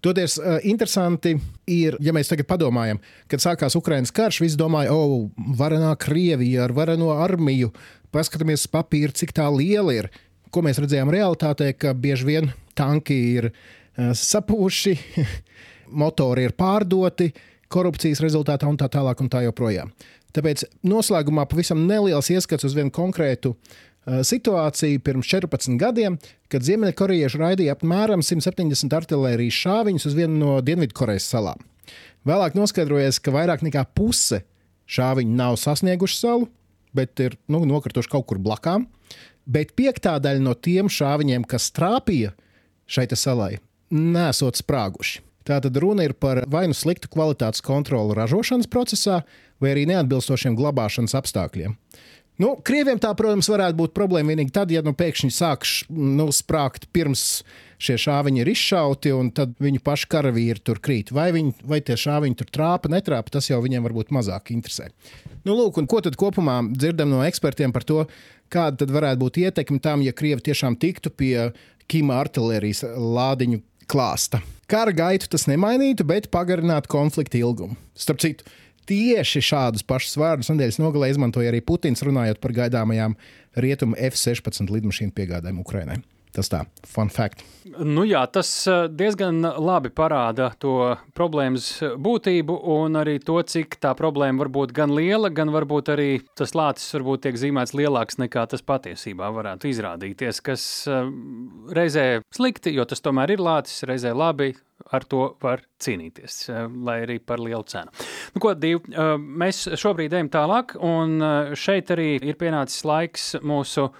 [0.00, 1.34] Toties uh, interesanti
[1.68, 5.26] ir, ja mēs tagad padomājam, kad sākās Ukraiņas karš, visi domāja, o,
[5.58, 7.68] varenā Krievija ar vareno armiju,
[8.14, 10.08] paskatāmies papīru, cik tā liela ir.
[10.50, 14.96] Ko mēs redzējām realitātē, ka bieži vien tanki ir uh, sapūši,
[16.00, 17.28] motori ir pārdoti,
[17.70, 19.92] korupcijas rezultātā un tā tālāk un tā joprojām.
[20.36, 26.18] Tāpēc noslēgumā pavisam neliels ieskats uz vienu konkrētu uh, situāciju pirms 14 gadiem,
[26.52, 31.60] kad Ziemeļkorejieši raidīja apmēram 170 artērijas šāviņus uz vienu no Dienvidkorejas salām.
[32.28, 34.42] Vēlāk noskaidrojies, ka vairāk nekā puse
[34.90, 36.50] šāviņu nav sasnieguši salu,
[36.96, 38.88] bet ir nu, nokrituši kaut kur blakām.
[39.50, 42.34] Bet piektā daļa no tiem šāviņiem, kas trāpīja
[42.90, 43.56] šai salai,
[43.90, 45.29] nesot sprāguši.
[45.48, 49.22] Tātad runa ir par vai nu sliktu kvalitātes kontroli ražošanas procesā,
[49.60, 51.76] vai arī neatbilstošiem glabāšanas apstākļiem.
[52.40, 56.86] Nu, Krieviem tā, protams, varētu būt problēma vienīgi tad, ja nu, pēkšņi sāks nu, sprāgt
[56.94, 57.42] pirms
[57.80, 61.12] šie šāviņi ir izšauti, un tad viņu pašu karavīri tur krīt.
[61.12, 64.88] Vai, viņi, vai tie šāviņi tur trāpa, netrāpa, tas jau viņiem varbūt mazāk interesē.
[65.44, 68.06] Nu, lūk, ko tad kopumā dzirdam no ekspertiem par to,
[68.52, 71.50] kāda tad varētu būt ietekme tam, ja Krievi tiešām tiktu pie
[71.90, 74.40] Kima artērijas lādiņu klāsta.
[74.70, 77.74] Kara gaitu tas nemainītu, bet pagarinātu konflikta ilgumu.
[77.98, 78.46] Starp citu,
[78.90, 83.12] Tieši šādus pašus vārdus nedēļas nogalē izmantoja arī Putins, runājot par gaidāmajām
[83.62, 86.00] rietumu F-16 lidmašīnu piegādēm Ukrainai.
[86.30, 87.42] Tas tā, fun fact.
[87.82, 91.66] Nu jā, tas eh, diezgan labi parāda to problēmas
[91.98, 96.54] būtību un arī to, cik tā problēma var būt gan liela, gan varbūt arī tas
[96.54, 101.10] lācis varbūt tiek zīmēts lielāks nekā tas patiesībā varētu izrādīties, kas eh,
[101.76, 104.52] reizē slikti, jo tas tomēr ir lācis, reizē labi,
[104.94, 107.90] ar to var cīnīties, eh, lai arī par lielu cenu.
[108.36, 108.78] Nu, ko, eh,
[109.18, 111.18] mēs šobrīd ejam tālāk, un
[111.58, 113.90] šeit arī ir pienācis laiks mūsu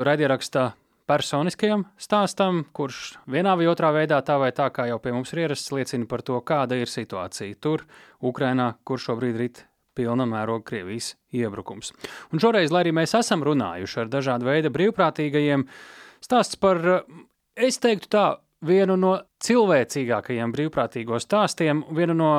[0.00, 0.72] raidierakstā
[1.08, 5.44] personiskajam stāstam, kurš vienā vai otrā veidā, tā vai tā, kā jau pie mums ir
[5.44, 7.84] ierasts, liecina par to, kāda ir situācija tur,
[8.24, 9.64] Ukrainā, kur šobrīd rit
[9.94, 11.92] pilna mēroga Krievijas iebrukums.
[12.32, 15.66] Un šoreiz, lai arī mēs esam runājuši ar dažādu veidu brīvprātīgajiem,
[16.24, 16.80] stāsts par,
[17.54, 18.26] es teiktu tā,
[18.64, 22.30] vienu no cilvēcīgākajiem brīvprātīgo stāstiem, vienu no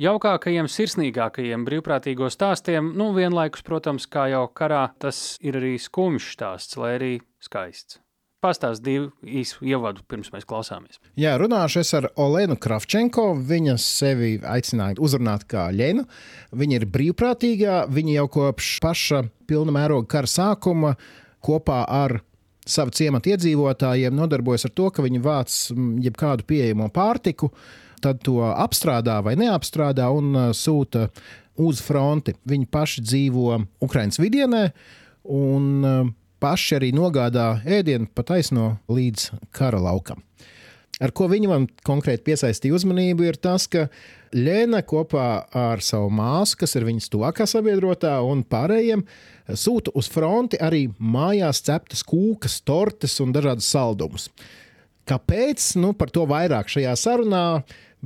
[0.00, 2.92] jaukākajiem, sirsnīgākajiem brīvprātīgo stāstiem.
[2.98, 8.00] Nu, vienlaikus, protams, kā jau karā, tas ir arī skumjš stāsts, lai arī skaists.
[8.44, 10.98] Pastāst divu īsu ievadu, pirms mēs klausāmies.
[11.16, 13.30] Jā, runāšu es ar Olenu Kravčenko.
[13.40, 16.04] Viņa sevi aicināja uzrunāt kā Ļenu.
[16.52, 17.78] Viņa ir brīvprātīgā.
[17.88, 20.92] Viņa jau kopš paša pilna mēroga kara sākuma
[21.44, 22.18] kopā ar
[22.68, 27.50] savu ciematu iedzīvotājiem nodarbojas ar to, ka viņi vāc mm, jebkādu pieejamo pārtiku,
[28.04, 31.08] tad to apstrādā vai neapstrādā un uh, sūta
[31.60, 32.34] uz fronti.
[32.48, 34.66] Viņi paši dzīvo Ukraiņas vidienē
[35.34, 36.12] un uh,
[36.44, 40.20] paši arī nogādā ēdienu pa taisno līdz kara laukam.
[41.00, 43.88] ar ko viņa man konkrēti piesaistīja uzmanību, ir tas, ka
[44.34, 49.04] Lēna kopā ar savu māsu, kas ir viņas tuvākā sabiedrotā, un pārējiem
[49.54, 54.26] sūta uz fronti arī mājās ceptas kūkas, tortes un dažādas saldumus.
[55.06, 55.68] Kāpēc?
[55.78, 57.44] Nu, par to vairāk šajā sarunā,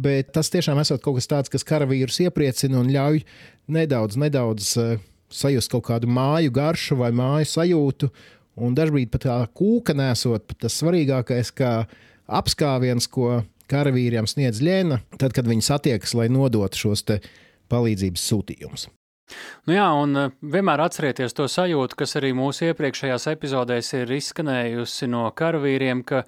[0.01, 3.23] bet tas tiešām esot kaut kas tāds, kas karavīrus iepriecina un ļauj
[3.75, 4.99] nedaudz, nedaudz uh,
[5.31, 8.11] sajust kaut kādu māju garšu vai māju sajūtu.
[8.59, 11.73] Un dažkārt pat tā kūka nesot tas svarīgākais, kā
[12.27, 17.05] apskāviens, ko karavīriem sniedz Lēna, tad, kad viņi satiekas, lai nodotu šos
[17.69, 18.89] palīdzības sūtījumus.
[19.69, 25.09] Nu jā, un eh, vienmēr atcerieties to sajūtu, kas arī mūsu iepriekšējās epizodēs ir izskanējusi
[25.13, 26.23] no karavīriem, ka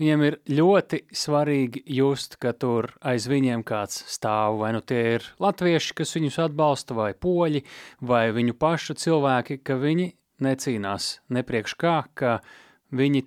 [0.00, 4.60] viņiem ir ļoti svarīgi just, ka tur aiz viņiem kāds stāv.
[4.62, 7.64] Vai nu tie ir latvieši, kas viņus atbalsta, vai poļi,
[8.00, 10.12] vai viņu pašu cilvēki, ka viņi
[10.44, 12.65] necīnās nepriekš kā, ka Viņi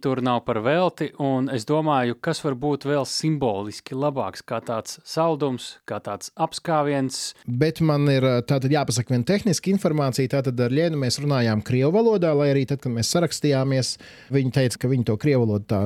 [0.02, 5.00] tur nav par velti, un es domāju, kas var būt vēl simboliski labāks, kā tāds
[5.04, 7.36] saldums, kā tāds apskāviens.
[7.46, 10.32] Bet man ir tātad jāpasaka viena tehniska informācija.
[10.32, 13.98] Tātad ar Lienu mēs runājām krievu valodā, lai arī tad, kad mēs sarakstījāmies,
[14.32, 15.82] viņi teica, ka viņi to krievu valodu tā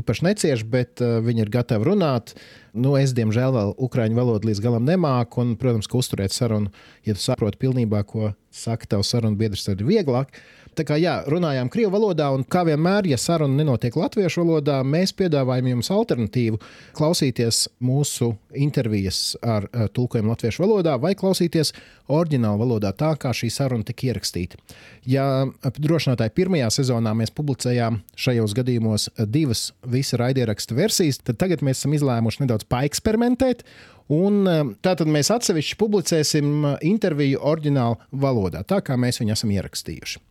[0.00, 2.32] īpaši necieš, bet uh, viņi ir gatavi runāt.
[2.72, 6.72] Nu, es, diemžēl, vēl ukrāņu valodu līdz galam nemāku, un, protams, ka uzturēt sarunu,
[7.04, 10.32] ja tu saproti pilnībā, ko saka tavs sarunu biedrs, tad ir vieglāk.
[10.78, 15.10] Tā kā jā, runājām krievu valodā, un kā vienmēr, ja saruna nenotiek latviešu valodā, mēs
[15.18, 16.60] piedāvājam jums alternatīvu
[16.94, 21.72] klausīties mūsu intervijas ar uh, tulkojumu latviešu valodā vai klausīties
[22.14, 24.60] oriģinālu valodā, tā kā šī saruna tika ierakstīta.
[25.08, 31.82] Ja drošinātāji pirmajā sezonā mēs publicējām šajos gadījumos divas visa raidieraksta versijas, tad tagad mēs
[31.82, 33.66] esam izlēmuši nedaudz paeksperimentēt.
[34.14, 34.46] Un
[34.80, 36.54] tātad mēs atsevišķi publicēsim
[36.86, 40.28] interviju oriģinālu valodā, tā kā mēs viņu esam ierakstījuši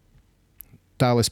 [1.02, 1.32] tālu es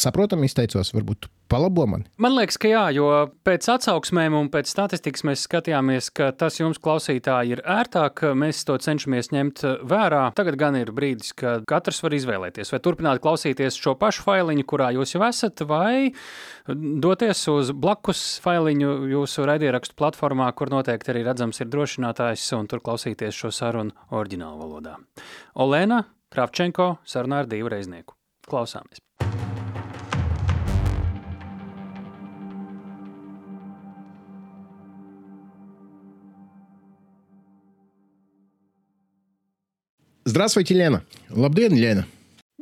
[0.00, 2.06] saprotam, izteicos, varbūt palabo mani.
[2.22, 3.08] Man liekas, ka jā, jo
[3.44, 8.22] pēc atsauksmēm un pēc statistikas mēs skatījāmies, ka tas jums, klausītāji, ir ērtāk.
[8.38, 10.22] Mēs to cenšamies ņemt vērā.
[10.38, 14.92] Tagad gan ir brīdis, kad katrs var izvēlēties, vai turpināt klausīties šo pašu failiņu, kurā
[14.96, 16.14] jūs jau esat, vai
[16.68, 22.80] doties uz blakus failiņu jūsu raidierakstu platformā, kur noteikti arī redzams ir drošinātājs, un tur
[22.84, 24.96] klausīties šo sarunu oriģinālu valodā.
[25.60, 28.16] Olēna Kravčenko sarunā ar divu reiznieku.
[28.52, 29.00] Klausāmies!
[40.24, 41.02] Здравствуйте, Лена.
[41.30, 42.04] Labdien, Лена.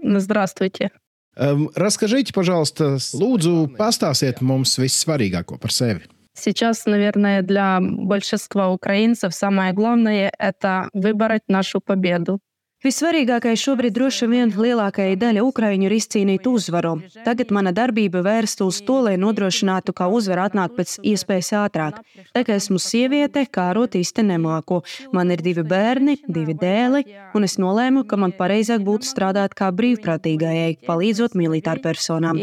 [0.01, 0.91] Здравствуйте.
[1.35, 6.07] Расскажите, пожалуйста, лūdzu, pastāstiet mums vissvarīgāko par sevi.
[6.35, 12.39] Сейчас, наверное, для большинства украинцев самое главное– это выбрать нашу победу.
[12.86, 16.92] Vissvarīgākais šobrīd droši vien lielākajai daļai Ukraiņu ir izcīnīt uzvaru.
[17.26, 21.98] Tagad mana darbība vērsta uz to, lai nodrošinātu, ka uzvara atnāk pēc iespējas ātrāk.
[22.36, 24.84] Tā kā esmu sieviete, kārot īsti nemāku.
[25.18, 27.02] Man ir divi bērni, divi dēli,
[27.34, 32.38] un es nolēmu, ka man pareizāk būtu strādāt kā brīvprātīgajai, palīdzot militāru personām.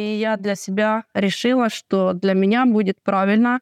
[1.15, 3.61] решила, что для меня будет правильно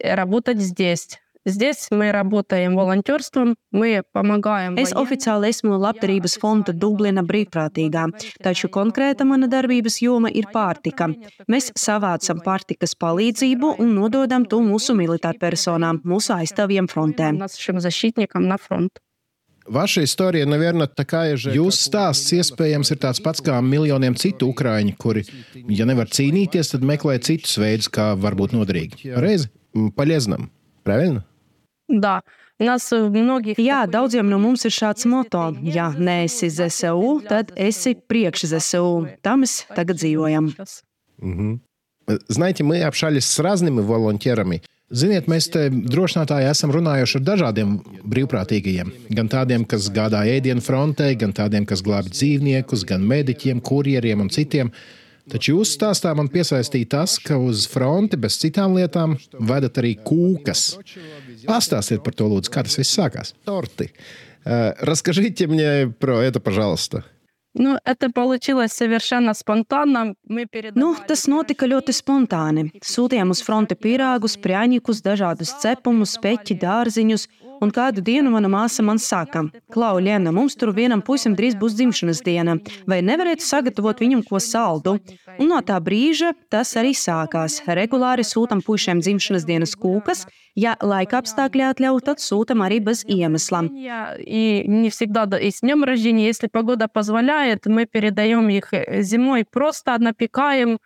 [0.00, 1.18] работать здесь.
[1.46, 4.76] Здесь мы работаем волонтерством, мы помогаем.
[4.76, 8.06] Es oficiāli esmu Labdarības fonda Dublina brīvprātīgā,
[8.40, 11.10] taču konkrēta mana darbības joma ir pārtika.
[11.44, 17.36] Mēs savācam pārtikas palīdzību un nododam to mūsu militārpersonām, mūsu aizstāvjiem frontē.
[19.66, 21.50] Ваша история, наверное, такая же.
[21.50, 25.24] Jūsu stāsts iespējams ir tāds pats kā miljoniem citu ukrāņu, kuri,
[25.68, 29.16] ja nevar cīnīties, tad meklē citus veidus, kā varbūt noderīgi.
[29.16, 29.48] Reizi,
[29.96, 30.50] полезным.
[30.84, 31.24] Правильно?
[31.88, 32.22] Да.
[32.58, 33.58] Нас многих...
[33.58, 35.50] Jā, daudziem no mums ir šāds moto.
[35.62, 39.08] Ja neesi ZSU, tad esi priekš ZSU.
[39.22, 40.54] Tam mēs tagad dzīvojam.
[41.18, 41.58] Угу.
[42.28, 44.62] Знаете, мы общались с разными волонтерами.
[44.92, 47.70] Ziniet, mēs te drošinātāji esam runājuši ar dažādiem
[48.12, 48.90] brīvprātīgajiem.
[49.16, 54.30] Gan tādiem, kas gādā ēdienu frontē, gan tādiem, kas glābj dzīvniekus, gan mediķiem, kurjeriem un
[54.30, 54.70] citiem.
[55.32, 60.74] Taču jūsu stāstā man piesaistīja tas, ka uz fronti bez citām lietām vedat arī kūkas.
[61.48, 63.34] Pastāstiet par to, lūdzu, kā tas viss sākās.
[63.44, 63.90] Torti.
[64.44, 67.04] Расскажите мне про это, пожалуйста.
[67.54, 67.78] Nu,
[70.74, 72.64] nu, tas notika ļoti spontāni.
[72.82, 77.28] Sūtījām uz fronti pīrāgus, prāņikus, dažādus cepumus, peķi, dārziņus,
[77.62, 81.76] un kādu dienu mana māsa man saka, Klau, Liena, mums tur vienam puisim drīz būs
[81.78, 82.56] dzimšanas diena,
[82.90, 84.98] vai nevarētu sagatavot viņam ko saldu?
[85.38, 87.60] Un no tā brīža tas arī sākās.
[87.66, 90.24] Regulāri sūtam puišiem dzimšanas dienas kūkas,
[90.58, 93.64] ja laika apstākļi atļauj, tad sūtam arī bez iemesla.
[94.18, 99.96] И не всегда и с днем рождения, если погода позволяет, мы передаем их зимой, просто
[99.98, 100.78] напекаем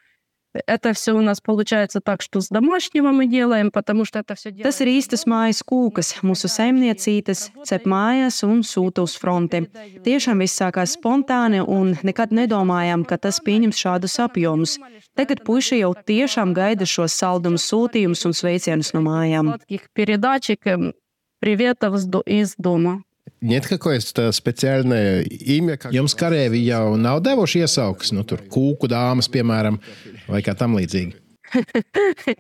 [0.67, 4.51] Это все у нас получается так, что с домашнего мы делаем, потому что это все
[4.51, 9.69] Tas ir īstas mājas kūkas, mūsu saimniecītes, cep mājās un sūta uz fronti.
[10.03, 14.79] Tiešām viss sākās spontāni un nekad nedomājām, ka tas pieņems šādus apjomus.
[15.15, 19.59] Tagad puiši jau tiešām gaida šos saldumus, sūtījumus un sveicienus no mājām.
[19.61, 20.95] Таких передачек, эм,
[21.41, 23.03] приветов с до- из дома.
[23.43, 25.77] Нет какое-то специальное имя?
[25.77, 25.93] Как...
[25.95, 29.79] Jums karēvi jau nav devuši iesaukas, nu, tur kūku dāmas, piemēram,
[30.27, 31.15] vai kā tam līdzīgi.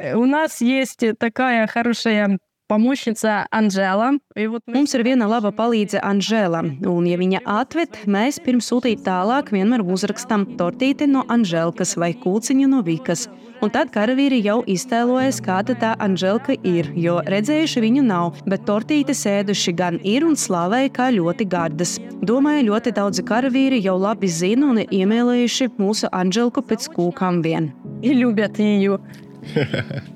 [0.00, 4.12] Э, У нас есть такая хорошая помощница Анжела.
[4.36, 8.70] И вот мы Mums ir viena laba palīdze Anžēla, un, ja viņa atved, mēs pirms
[8.70, 13.26] sūtīt tālāk vienmēr uzrakstam tortīti no Anžēlkas vai kūciņu no Vikas.
[13.60, 19.26] Un tad karavīri jau iztēlojas, kāda tā Anžēlka ir, jo redzējuši viņu nav, bet tortītes
[19.26, 21.98] ēduši gan ir un slavēja kā ļoti gardas.
[22.22, 27.74] Domāju, ļoti daudzi karavīri jau labi zina un ir iemīlējuši mūsu Anžēlku pēc kūkām vien.
[28.02, 28.98] и любят ее.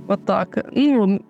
[0.06, 0.58] Вот так.
[0.72, 1.20] Ну,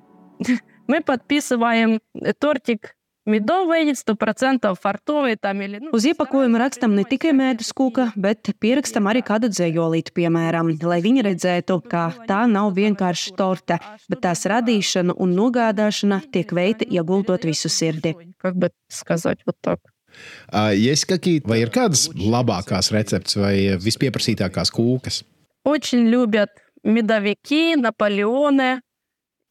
[0.88, 2.00] мы подписываем
[2.38, 2.94] тортик
[3.26, 5.78] медовый, сто процентов фартовый там или...
[5.78, 11.00] ну, Uz iepakojuma rakstam ne tikai mēdus kūka, bet pierakstam arī kādu dzējolīti, piemēram, lai
[11.04, 17.44] viņi redzētu, ka tā nav vienkārši torte, bet tās radīšana un nogādāšana tiek veikta ieguldot
[17.48, 18.14] visu sirdi.
[18.38, 19.80] Как бы сказать вот так.
[20.52, 25.24] Uh, Есть какие vai ir kādas labākās receptes vai vispieprasītākās kūkas?
[25.64, 26.50] Очень любят
[26.85, 28.83] медовики, Наполеоны.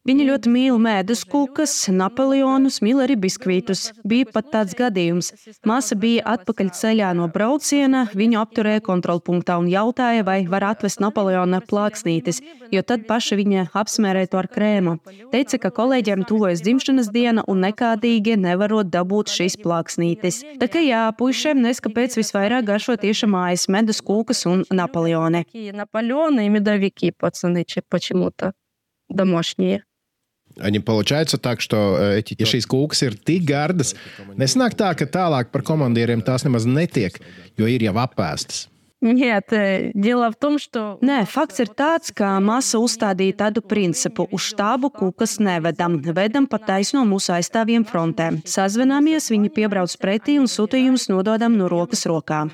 [0.08, 3.86] Viņi ļoti mīl mēdus kūkas, napoleonus, mīl arī biskvītus.
[4.04, 5.30] Bija pat tāds gadījums.
[5.64, 11.62] Māsa bija atpakaļ ceļā no brauciena, viņu apturēja kontrolpunktā un jautāja, vai var atvest Napoleona
[11.64, 14.98] plāksnītes, jo tad paša viņa apsmērēja to ar krēmu.
[15.32, 20.42] Teica, ka kolēģiem tuvojas dzimšanas diena un nekādīgi nevarot dabūt šīs plāksnītes.
[20.60, 25.46] Tā kā jā, puišiem neskapēc visvairāk garšo tieši mājas medus kūkas un Napoleoni.
[25.48, 28.52] Такие Наполеоны и медовики, пацаны, че- почему-то
[29.08, 29.84] домашние.
[30.60, 33.94] Они получается так, что э, эти, ja šīs kūkas ir tik gardas,
[34.38, 37.18] nesanāk tā, ka tālāk par komandieriem tās nemaz netiek,
[37.58, 38.68] jo ir jau apēstas.
[39.04, 44.24] Нет, э, дело в том, что Nē, fakts ir tāds, ka masa uzstādīja tādu principu:
[44.32, 48.40] uz štābu kūkas nevedam, vedam pa taisno mūsu aizstāvjiem frontē.
[48.48, 52.46] Sazvanāmies, viņi piebrauc pretī un sūtījumus nododam no rokas rokā.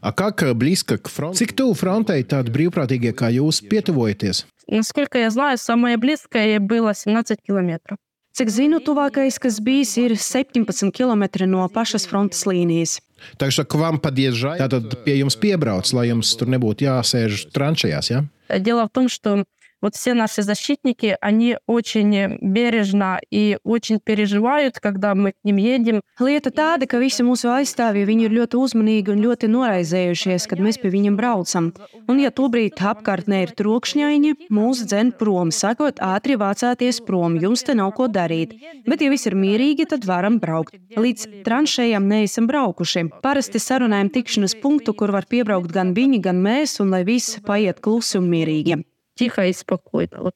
[0.00, 1.38] A как э, близко к фронту?
[1.38, 4.46] Cik tuvu frontei tādi brīvprātīgie kā jūs pietuvojaties?
[4.68, 7.98] Насколько я знаю, самое близкое было 17 километров.
[8.38, 13.00] Cik zinu, tuvākais, kas bijis, ir 17 km no pašas frontes līnijas.
[13.36, 18.10] Так что к вам подъезжает, tātad pie jums piebrauc, lai jums tur nebūtu jāsēž tranšajās,
[18.10, 18.24] ja?
[18.48, 19.44] Дело в том, что
[19.82, 26.00] вот все наши защитники, они очень бережно и очень переживают, когда мы к ним едем.
[26.18, 30.80] Lieta tāda, ka visi mūsu aizstāvji viņi ir ļoti uzmanīgi un ļoti noraizējušies, kad mēs
[30.82, 31.70] pie viņiem braucam.
[32.08, 37.78] Un, ja tobrīd apkārtnē ir trokšņaini, mūs dzen prom, sakot, ātri vācāties prom, jums te
[37.78, 38.56] nav ko darīt.
[38.88, 40.74] Bet, ja viss ir mierīgi, tad varam braukt.
[40.98, 43.06] Līdz tranšējām neesam braukuši.
[43.22, 47.78] Parasti sarunājam tikšanas punktu, kur var piebraukt gan viņi, gan mēs, un lai viss paiet
[47.84, 48.82] klusi un mierīgi.
[49.14, 50.22] Тихо и спокойно.
[50.22, 50.34] Вот.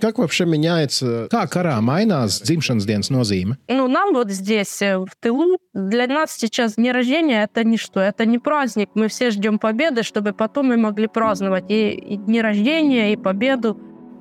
[0.00, 3.56] Как вообще меняется, kā karā mainās dzimšanas dienas nozīme?
[3.68, 8.26] Ну, нам вот здесь, э, в тылу, для нас сейчас дни рождения это ничто, это
[8.26, 8.90] не праздник.
[8.94, 13.78] Мы все ждем победы, чтобы потом мы могли праздновать и, и дни рождения, и победу.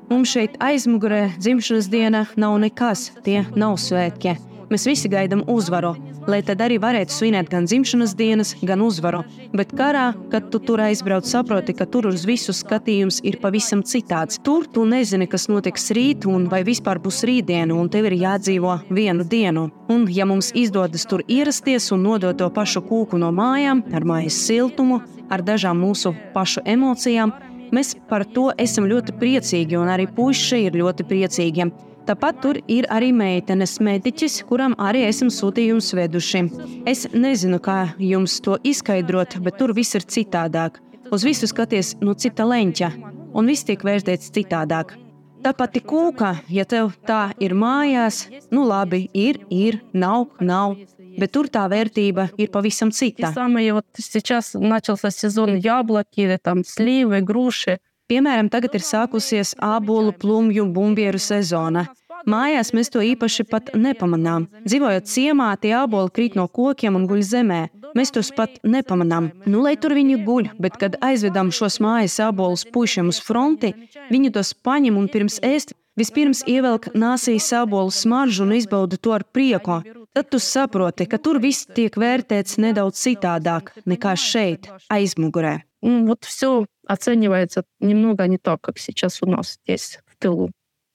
[0.10, 4.36] Mums šeit aizmugurē dzimšanas diena nav nekas, tie nav svētki.
[4.69, 5.95] Mēs visi gaidām uzvaru,
[6.29, 9.23] lai tad arī varētu svinēt gan dzimšanas dienas, gan uzvaru.
[9.57, 14.37] Bet karā, kad tu tur aizbrauc, saproti, ka tur uz visu skatījums ir pavisam citāds.
[14.45, 18.77] Tur tu nezini, kas notiks rīt, un vai vispār būs rītdiena, un tev ir jādzīvo
[18.93, 19.71] vienu dienu.
[19.89, 24.37] Un, ja mums izdodas tur ierasties un nodot to pašu kūku no mājām, ar mājas
[24.45, 25.01] siltumu,
[25.33, 27.33] ar dažām mūsu pašu emocijām,
[27.73, 31.73] mēs par to esam ļoti priecīgi, un arī puiši ir ļoti priecīgi.
[32.08, 36.42] Tāpat tur ir arī meitenes mediķis, kuram arī esam sūtījumus veduši.
[36.89, 40.82] Es nezinu, kā jums to izskaidrot, bet tur viss ir citādāk.
[41.16, 42.89] Uz visu skaties no cita leņķa,
[43.32, 44.98] un viss tiek vērtēts citādāk.
[45.44, 50.78] Tā pati kūka, ja tev tā ir mājās, nu labi, ir, ir, nav, nav,
[51.20, 53.32] bet tur tā vērtība ir pavisam Те cita.
[53.34, 57.80] самые вот сейчас начался сезон яблоки, там сливы, груши.
[58.09, 61.83] Piemēram, tagad ir sākusies ābolu, plumju, bumbieru sezona.
[62.29, 64.47] Mājās mēs to īpaši pat nepamanām.
[64.64, 67.61] Dzīvojot ciemā, tie āboli krīt no kokiem un guļ zemē.
[67.97, 69.29] Mēs tos pat nepamanām.
[69.44, 73.74] Nu, lai tur viņi guļ, bet kad aizvedam šos mājas ābolus puišiem uz fronti,
[74.09, 75.76] viņi tos paņem un pirms ēst.
[75.99, 79.80] Vispirms ievelk nāsī sābolu smaržu un izbauda to ar prieku
[80.14, 85.62] tad tu saproti, ka tur viss tiek vērtēts nedaudz citādāk nekā šeit, aizmugurē.
[85.82, 90.51] Вот все оценивается немного не так, как сейчас у нас здесь, в тылу.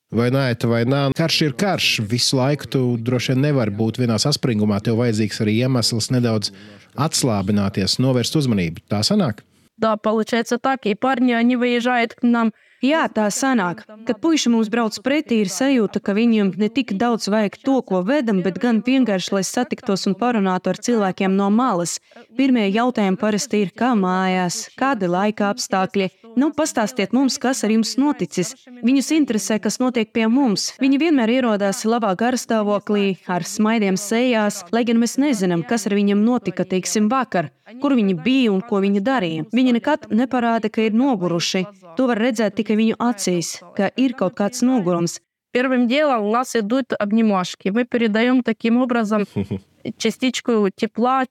[0.09, 2.01] Vai nē, tā vai nē, karš ir karš.
[2.09, 4.81] Visu laiku tu droši vien nevari būt vienā saspringumā.
[4.81, 6.49] Tev vajadzīgs arī iemesls nedaudz
[6.97, 8.87] atslābināties, novērst uzmanību.
[8.89, 9.45] Tā sanāk?
[9.77, 10.87] Да, получается так.
[10.87, 12.53] И парни, они выезжают к нам
[12.84, 13.86] Jā, tā sanāk.
[14.04, 18.02] Kad puiši mums brauc pretī, ir sajūta, ka viņiem ne tik daudz vajag to, ko
[18.04, 22.02] vedam, bet gan vienkārši, lai satiktos un parunātu ar cilvēkiem no malas.
[22.36, 26.10] Pirmie jautājumi parasti ir, kā mājās, kādi laika apstākļi.
[26.36, 28.52] Nu, pastāstiet mums, kas ar jums noticis.
[28.84, 30.72] Viņus interesē, kas notiek pie mums.
[30.82, 36.26] Viņi vienmēr ierodās labā garstāvoklī, ar smaidiem sejās, lai gan mēs nezinām, kas ar viņiem
[36.26, 39.47] notika, teiksim, vakar, kur viņi bija un ko viņi darīja.
[39.55, 41.65] Viņi nekad neparāda, ka ir noguruši.
[41.97, 45.21] To var redzēt tikai viņu acīs, ka ir kaut kāds nogurums.
[45.51, 47.71] Первым делом у нас идут обнимашки.
[47.71, 49.25] Мы передаем таким образом
[49.97, 51.25] частичку tepla.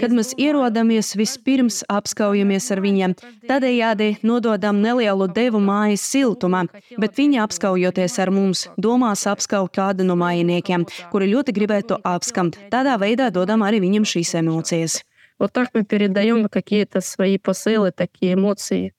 [0.00, 3.14] Kad mēs ierodamies, vispirms apskaujamies ar viņiem.
[3.48, 6.68] Tādējādi nododam nelielu devu mājas siltumam,
[6.98, 12.58] bet viņi apskaujoties ar mums, domās apskaut kādu no mājiniekiem, kuri ļoti gribētu apskamt.
[12.74, 15.00] Tādā veidā dodam arī viņam šīs emocijas.
[15.38, 18.92] Вот так мы передаем какие-то свои посылы, такие эмоции.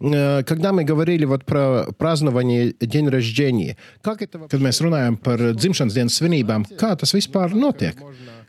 [0.00, 4.38] Когда мы говорили вот про празднование день рождения, как это...
[4.38, 7.98] Kad mēs runājam par dzimšanas dienas svinībām, kā tas vispār notiek?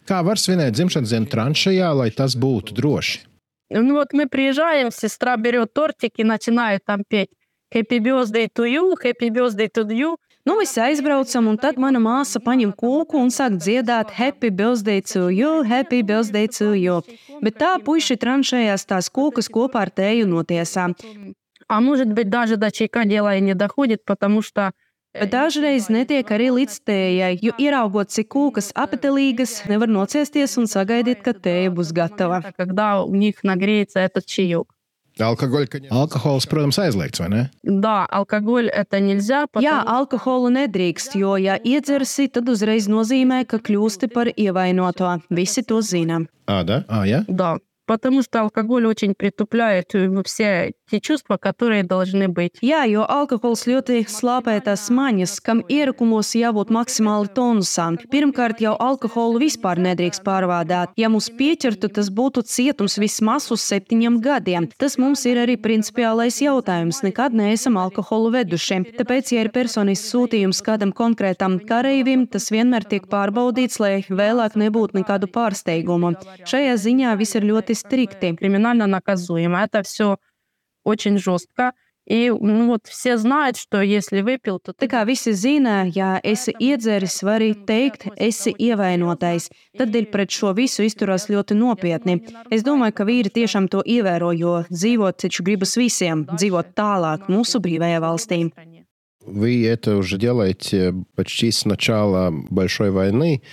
[0.06, 3.26] Kā var svinēt dzimšanas dienu tranšajā, lai tas būtu droši?
[3.72, 7.30] Ну вот мы приезжаем, сестра берет тортик и начинает там петь
[7.72, 10.18] Happy birthday to you, happy birthday to you.
[10.46, 15.28] Nu, visi aizbraucam, un tad mana māsa paņem kūku un sāk dziedāt Happy birthday to
[15.30, 17.02] you, happy birthday to you.
[17.44, 20.90] Bet tā puiši tranšējās tās kūkas kopā ar tēju notiesā.
[21.68, 24.72] А может быть, даже до чайка дело и не доходит, потому что
[25.14, 31.24] Bet dažreiz netiek arī līdz tējai, jo ieraugot, cik kūkas apetēlīgas, nevar nociesties un sagaidīt,
[31.26, 32.54] ka tēja būs gatava.
[32.56, 34.26] когда у них нагреется этот
[35.20, 35.42] чаек.
[35.44, 37.50] Alkohoļ, Alkohols, protams, aizliegts, vai ne?
[37.64, 43.60] Да, алкоголь это нельзя, потому Jā, alkoholu nedrīkst, jo, ja iedzersi, tad uzreiz nozīmē, ka
[43.60, 45.20] kļūsti par ievainoto.
[45.30, 46.22] Visi to zina.
[46.48, 46.84] Ā, da?
[46.88, 47.24] Ā, ja?
[47.28, 52.58] Да, потому что алкоголь очень притупляет э, все те чувства, которые должны быть.
[52.62, 58.00] Jā, jo alkohols ļoti slāpē tās maņas, kam ierakumos jābūt maksimāli tonusām.
[58.12, 60.96] Pirmkārt, jau alkoholu vispār nedrīkst pārvādāt.
[60.98, 64.70] Ja mums pieķertu, tas būtu cietums vismaz uz septiņiem gadiem.
[64.82, 67.04] Tas mums ir arī principiālais jautājums.
[67.06, 68.82] Nekad neesam alkoholu veduši.
[68.98, 75.00] Tāpēc, ja ir personisks sūtījums kādam konkrētam kareivim, tas vienmēr tiek pārbaudīts, lai vēlāk nebūtu
[75.00, 76.16] nekādu pārsteigumu.
[76.50, 78.36] Šajā ziņā viss ir ļoti strikti.
[78.40, 79.64] Криминально наказуемо.
[79.64, 80.18] Это все
[80.84, 81.74] очень жестко.
[82.10, 86.50] И ну, вот все знают, что если выпил, то Tā kā visi zina, ja esi
[86.58, 89.52] iedzeris, var arī teikt, esi ievainotais.
[89.78, 92.18] Tad dēļ pret šo visu izturās ļoti nopietni.
[92.50, 97.62] Es domāju, ka vīri tiešām to ievēro, jo dzīvot taču gribas visiem, dzīvot tālāk mūsu
[97.62, 98.50] brīvajā valstī.
[99.26, 103.44] Вы это уже делаете почти с начала большой войны.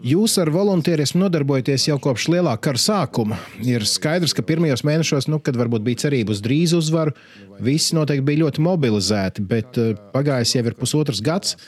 [0.00, 3.36] Jūs ar volunteerismu nodarbojaties jau kopš lielā kara sākuma.
[3.60, 7.12] Ir skaidrs, ka pirmajos mēnešos, nu, kad varbūt bija cerība uz drīzu uzvaru,
[7.60, 11.58] visi noteikti bija ļoti mobilizēti, bet eh, pagājis jau ir pusotrs gads.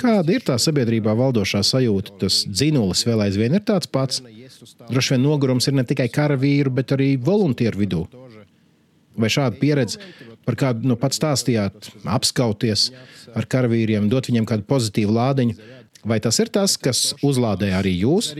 [0.00, 2.16] Kāda ir tā sabiedrībā valdošā sajūta?
[2.22, 4.22] Tas dzinulis vēl aizvien ir tāds pats.
[4.88, 8.04] Droši vien nogurums ir ne tikai karavīru, bet arī volunteeru vidū.
[9.18, 10.00] Vai šāda pieredze,
[10.46, 12.88] par kādu nu, pats stāstījāt, apskauties
[13.36, 15.58] ar karavīriem, dot viņiem kādu pozitīvu lādiņu,
[16.04, 18.34] vai tas ir tas, kas uzlādē arī jūs?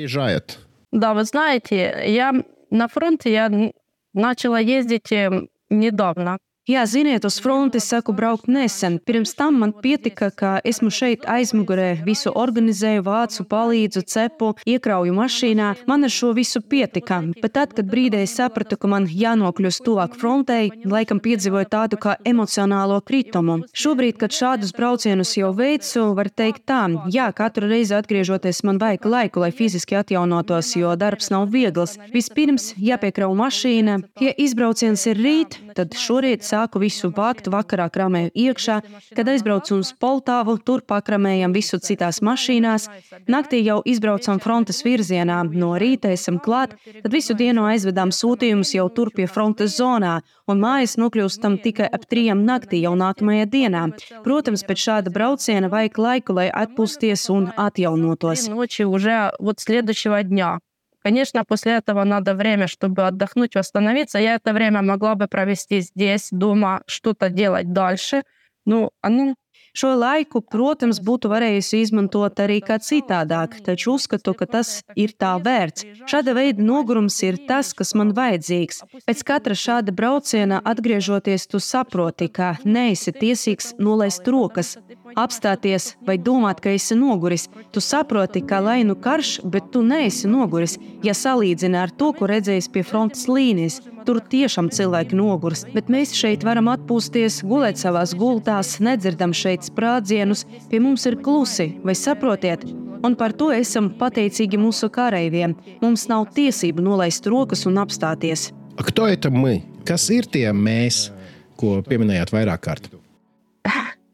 [0.93, 2.33] Да, вы знаете, я
[2.71, 3.73] на фронте я
[4.15, 5.31] начала ездить э,
[5.71, 6.39] недавно.
[6.69, 8.99] Jā, ziniet, uz fronti saku braukt nesen.
[9.01, 15.69] Pirms tam man pietika, ka esmu šeit aizmugurē, visu organizēju, vācu, palīdzu, cepu, iekrauju mašīnā.
[15.89, 17.23] Man ar šo visu pietika.
[17.41, 23.01] Bet tad, kad brīdī sapratu, ka man jānokļūst tuvāk frontei, laikam piedzīvoju tādu kā emocionālo
[23.01, 23.63] kritumu.
[23.73, 29.09] Šobrīd, kad šādus braucienus jau veicu, var teikt tā, jā, katru reizi atgriežoties man vajag
[29.09, 31.97] laiku, lai fiziski atjaunotos, jo darbs nav viegls.
[32.13, 33.99] Vispirms jāpiekrauj mašīna.
[34.21, 38.80] Ja izbrauciens ir rīt, tad šorīt sāku visu vākt, vakarā kramēju iekšā,
[39.14, 42.90] kad aizbraucu uz Poltāvu, tur pakramējam visu citās mašīnās.
[43.30, 48.90] Naktī jau izbraucam frontes virzienā, no rīta esam klāt, tad visu dienu aizvedām sūtījumus jau
[48.90, 53.86] tur pie frontes zonā, un mājas nokļūstam tikai ap trijām naktī jau nākamajā dienā.
[54.26, 58.48] Protams, pēc šāda brauciena vajag laiku, lai atpūsties un atjaunotos.
[58.48, 60.60] Три ночи уже вот следующего дня.
[61.08, 64.20] Конечно, после этого надо время, чтобы отдохнуть, восстановиться.
[64.20, 68.24] Я это время могла бы провести здесь, дома, что-то делать дальше.
[68.66, 69.36] Ну, оно
[69.74, 75.32] Šo laiku, protams, būtu varējusi izmantot arī kā citādāk, taču uzskatu, ka tas ir tā
[75.42, 75.88] vērts.
[76.12, 78.84] Šāda veida nogurums ir tas, kas man vajadzīgs.
[79.08, 84.76] Pēc katra šāda brauciena atgriežoties, tu saproti, ka neesi tiesīgs nolaist rokas,
[85.20, 87.48] apstāties vai domāt, ka esi noguris.
[87.74, 92.30] Tu saproti, ka lai nu karš, bet tu neesi noguris, ja salīdzini ar to, ko
[92.30, 93.82] redzējis pie frontes līnijas.
[94.08, 100.46] Tur tiešām cilvēki noguris, bet mēs šeit varam atpūsties, gulēt savās gultās, nedzirdam šeit sprādzienus,
[100.72, 102.66] pie mums ir klusi, vai saprotiet?
[103.04, 105.58] Un par to esam pateicīgi mūsu kareiviem.
[105.84, 108.52] Mums nav tiesību nolaist rokas un apstāties.
[108.78, 109.64] Кто это мы?
[109.86, 111.12] Kas ir tie mēs,
[111.60, 112.88] ko pieminējāt vairāk kārt?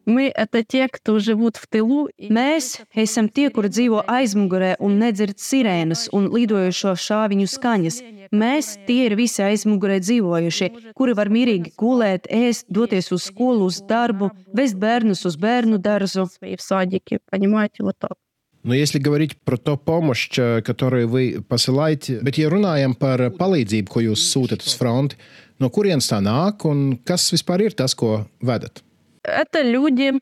[0.10, 2.10] Мы — это те, кто живут в тылу.
[2.18, 8.00] Mēs esam tie, kuri dzīvo aizmugurē un nedzird sirēnas un lidojošo šāviņu skaņas.
[8.34, 13.84] Mēs tie ir visi aizmugurē dzīvojušie, kuri var mierīgi gulēt, ēst, doties uz skolu, uz
[13.86, 16.26] darbu, vest bērnus uz bērnu dārzu.
[16.42, 18.18] И в садике, понимаете, вот так.
[18.64, 23.88] Nu, если говорить про то помощь, э, которую вы посылаете, bet ja runājam par palīdzību,
[23.88, 25.16] ko jūs sūtat uz fronti,
[25.60, 28.83] no kurienes tā nāk un kas vispār ir tas, ko vedat?
[29.24, 30.14] Это люди.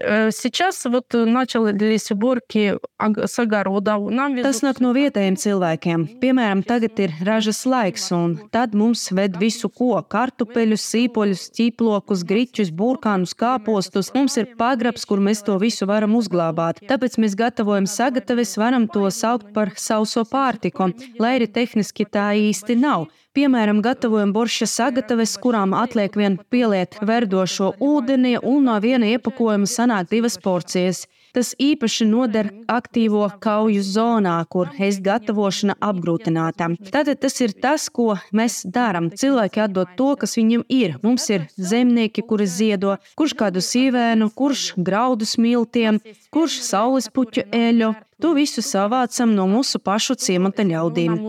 [0.00, 4.10] э, Сейчас вот начались уборки ог- с огородов.
[4.10, 6.20] Нам Tas везут nāk no vietējiem cilvēkiem.
[6.20, 12.70] Piemēram, tagad ir ražas laiks, un tad mums ved visu ko - kartupeļus, sīpoļus, ķīplokus, griķus,
[12.70, 14.14] burkānus, kāpostus.
[14.14, 16.78] Mums ir pagrabs, kur mēs to visu varam uzglabāt.
[16.86, 22.78] Tāpēc mēs gatavojam sagatavis, varam to saukt par sauso pārtiku, lai arī tehniski tā īsti
[22.78, 23.08] nav.
[23.33, 30.11] Piemēram, gatavojam borša sagataves, kurām atliek vien pieliet verdošo ūdeni, un no viena iepakojuma sanāk
[30.11, 31.07] divas porcijas.
[31.33, 36.69] Tas īpaši noder aktīvo kauju zonā, kur ēst gatavošana apgrūtināta.
[36.93, 39.09] Tātad tas ir tas, ko mēs darām.
[39.09, 40.99] Cilvēki atdod to, kas viņiem ir.
[41.01, 47.95] Mums ir zemnieki, kuri ziedo, kurš kādu sīvēnu, kurš graudu smiltiem, kurš saules puķu eļu.
[48.21, 51.23] To visu savācam no mūsu pašu ciemata ļaudīm.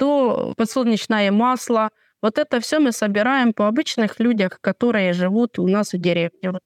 [0.00, 1.90] Кто подсолнечное масло.
[2.22, 6.58] Вот это все мы собираем по обычных людях, которые живут у нас в деревне.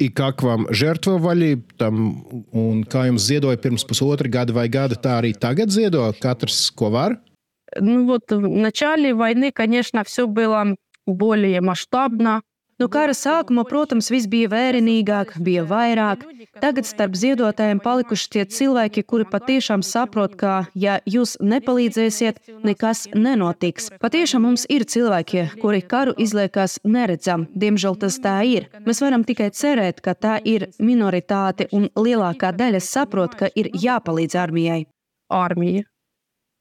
[0.00, 5.18] I kā вам žертвовали tam, un kā jums ziedoja pirms pusotra gada vai gada, tā
[5.20, 7.18] arī tagad ziedo katrs, ko var?
[7.78, 12.42] Ну вот в начале войны, конечно, все было более масштабно.
[12.80, 16.24] Nu, kara sākuma, protams, viss bija vērienīgāk, bija vairāk.
[16.62, 23.90] Tagad starp ziedotājiem palikuši tie cilvēki, kuri patiešām saprot, ka, ja jūs nepalīdzēsiet, nekas nenotiks.
[24.02, 27.46] Patiešām mums ir cilvēki, kuri karu izliekās neredzam.
[27.54, 28.70] Diemžēl tas tā ir.
[28.88, 34.38] Mēs varam tikai cerēt, ka tā ir minoritāte un lielākā daļa saprot, ka ir jāpalīdz
[34.46, 34.82] armijai.
[35.32, 35.91] Armija.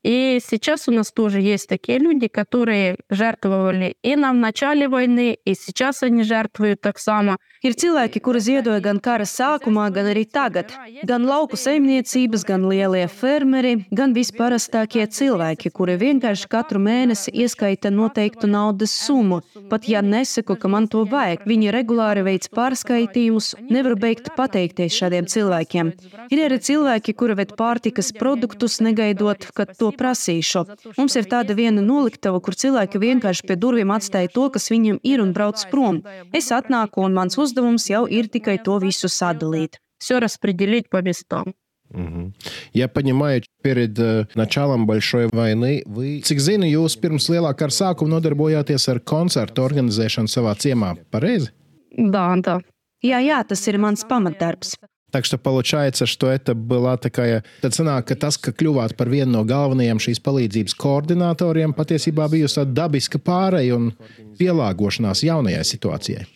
[0.07, 5.37] И сейчас у нас тоже есть такие люди, которые жертвовали и нам в начале войны,
[5.45, 7.39] и сейчас они жертвуют так само.
[7.67, 10.71] Ir cilvēki, kuri ziedoja gan kara sākumā, gan arī tagad.
[11.09, 18.47] Gan lauku saimniecības, gan lielie fermeri, gan visparastākie cilvēki, kuri vienkārši katru mēnesi ieskaita noteiktu
[18.47, 19.41] naudas summu.
[19.73, 25.27] Pat ja nesaku, ka man to vajag, viņi regulāri veic pārskaitījumus, nevaru beigt pateikties šādiem
[25.27, 25.91] cilvēkiem.
[26.31, 30.65] Ir arī cilvēki, kuri ved pārtikas produktus, negaidot, kad to prasīšu.
[30.97, 35.23] Mums ir tāda viena noliktava, kur cilvēki vienkārši pie durvīm atstāja to, kas viņiem ir
[35.25, 36.03] un brauc prom.
[36.33, 39.81] Es atnāku un mans uzdevums jau ir tikai to visu sadalīt.
[39.99, 41.55] Все распределить по местам.
[41.91, 42.35] Мгм.
[42.73, 48.17] Я понимаю, перед э, началом большой войны вы, cik zinu, jūs pirms lielā kara sākuma
[48.17, 50.97] nodarbojāties ar koncertu organizēšanu savā ciemā.
[51.11, 51.53] Pareizi?
[51.97, 52.59] Да, да.
[53.03, 54.75] Jā, jā, tas ir mans pamatdarbs.
[55.13, 57.45] Так что получается, что это была такая...
[57.63, 62.59] Tad sanāk, ka tas, ka kļuvāt par vienu no galvenajiem šīs palīdzības koordinatoriem, patiesībā bijusi
[62.59, 63.93] tāda dabiska pāreja un
[64.37, 66.27] pielāgošanās jaunajai situācijai.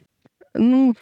[0.54, 0.94] Ну,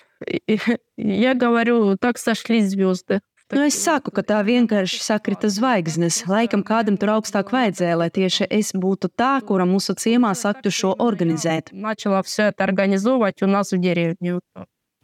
[0.96, 3.20] я говорю, так сошлись звезды.
[3.50, 6.26] Nu, es saku, ka tā vienkārši sakrita zvaigznes.
[6.28, 10.92] Laikam kādam tur augstāk vajadzēja, lai tieši es būtu tā, kura mūsu ciemā saktu šo
[10.98, 11.72] organizēt.
[11.72, 14.40] Начала все это организовывать у нас в деревне.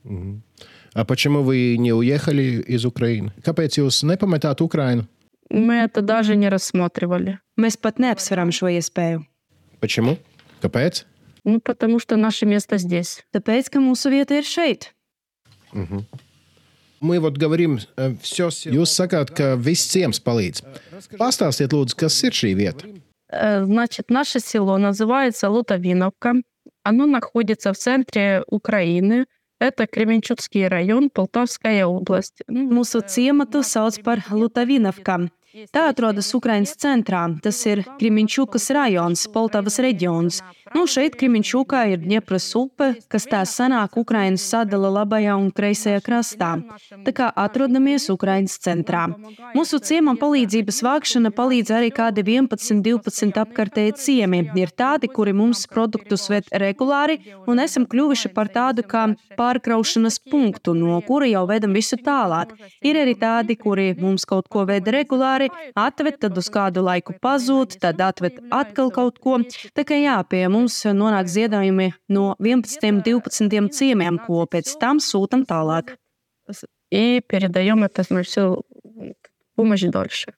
[0.03, 0.43] Мгм.
[0.59, 0.68] А
[1.05, 3.33] почему вы не уехали из Украины?
[3.43, 5.07] Kāpēc jūs nepametāt Ukrainu?
[5.51, 7.39] Мы это даже не рассматривали.
[7.57, 9.25] Mēs pat neapsveram šo iespēju.
[9.81, 10.19] Почему?
[10.63, 11.05] Kāpēc?
[11.45, 13.23] Ну, потому что наше место здесь.
[13.33, 14.95] Tāpēc, ka mūsu vieta ir šeit.
[17.01, 18.49] Мы вот говорим, э, все...
[18.49, 20.63] Jūs sakāt, ka viss ciems palīdz.
[21.19, 22.89] Pastāstiet, lūdzu, kas ir šī vieta?
[23.29, 26.35] Э, Значит, наше село называется Лутовиновка.
[26.83, 29.27] Оно находится в центре Украины.
[29.61, 32.43] Это Кременчугский район, Полтавская область.
[32.49, 35.31] Ну, Mūsu ciematu sauc par Lutavinovkam.
[35.71, 37.23] Tā atrodas Ukrainas centrā.
[37.39, 40.41] Tas ir Kriminčukas rajons, Poltavas reģions.
[40.76, 46.50] Nu, šeit Kriminčukā ir Dņepras upe, kas tā sanāk Ukrainas sadala labajā un kreisajā krastā.
[47.06, 49.08] Tā kā atrodamies Ukrainas centrā.
[49.58, 54.44] Mūsu ciemam palīdzības vākšana palīdz arī kādi 11, 12 apkārtēji ciemi.
[54.60, 57.18] Ir tādi, kuri mums produktus ved regulāri
[57.50, 59.08] un esam kļuvuši par tādu kā
[59.40, 62.54] pārkraušanas punktu, no kura jau vedam visu tālāk.
[62.86, 67.80] Ir arī tādi, kuri mums kaut ko veda regulāri, atved, tad uz kādu laiku pazūd,
[67.82, 69.40] tad atved atkal kaut ko.
[69.74, 75.01] Tā kā jā, pie mums mums nonāk ziedojumi no 11, 12 ciemiem, ko pēc там
[75.01, 75.97] сутам tālāk.
[76.91, 78.61] И передаем это все
[79.57, 80.35] помощь дальше.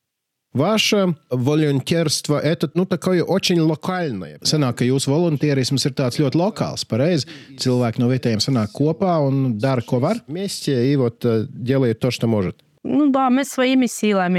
[0.57, 4.39] Ваше волонтерство это ну, такое очень локальное.
[4.41, 7.29] Sanāk, ka jūsu volunteerisms ir tāds ļoti lokāls, pareizi.
[7.61, 10.23] Cilvēki no vietējiem sanāk kopā un dara, ko var.
[10.27, 11.21] Вместе и вот
[11.51, 12.63] делает то, что может.
[12.82, 14.38] Nu, bā, mēs saviem izsīlēm.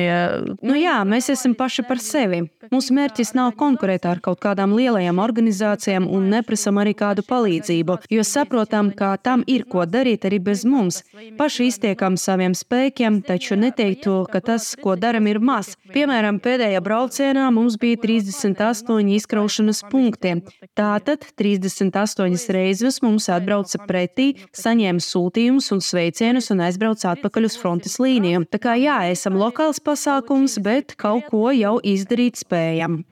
[0.66, 2.40] Nu, jā, mēs esam paši par sevi.
[2.72, 8.24] Mūsu mērķis nav konkurēt ar kaut kādām lielajām organizācijām un neprasam arī kādu palīdzību, jo
[8.26, 11.05] saprotam, ka tam ir ko darīt arī bez mums.
[11.38, 15.76] Paši iztiekam saviem spēkiem, taču neteiktu, ka tas, ko daram, ir maz.
[15.95, 20.34] Piemēram, pēdējā braucienā mums bija 38 izkraušanas punkti.
[20.74, 28.01] Tātad 38 reizes mums atbrauca pretī, saņēma sūtījumus un sveicienus un aizbrauca atpakaļ uz frontes
[28.03, 28.45] līniju jauniem.
[28.48, 33.04] Tā kā jā, esam lokāls pasākums, bet kaut ko jau izdarīt spējam.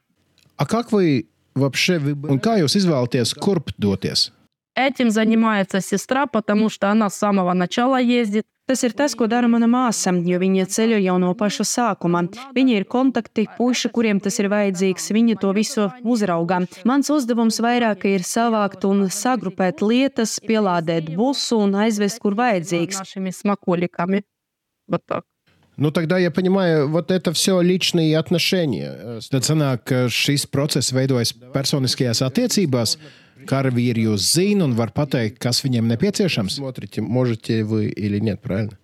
[0.58, 4.32] А как вы вообще, un kā jūs izvēlaties, kurp doties?
[4.76, 8.46] Этим занимается сестра, потому что она с самого начала ездит.
[8.68, 12.24] Tas ir tas, ko dara mana māsa, jo viņa ceļo jau no paša sākuma.
[12.56, 16.64] Viņa ir kontakti, puiši, kuriem tas ir vajadzīgs, viņa to visu uzrauga.
[16.82, 23.06] Mans uzdevums vairāk ir savākt un sagrupēt lietas, pielādēt busu un aizvest, kur vajadzīgs.
[24.90, 25.24] Вот так.
[25.78, 29.20] Nu, тогда я понимаю, вот это все личные отношения.
[29.30, 32.96] Tad sanāk, ka šis process veidojas personiskajās attiecībās.
[33.46, 36.56] Karavīri jūs zina un var pateikt, kas viņiem nepieciešams.
[36.56, 38.80] Смотрите, можете вы или нет, правильно?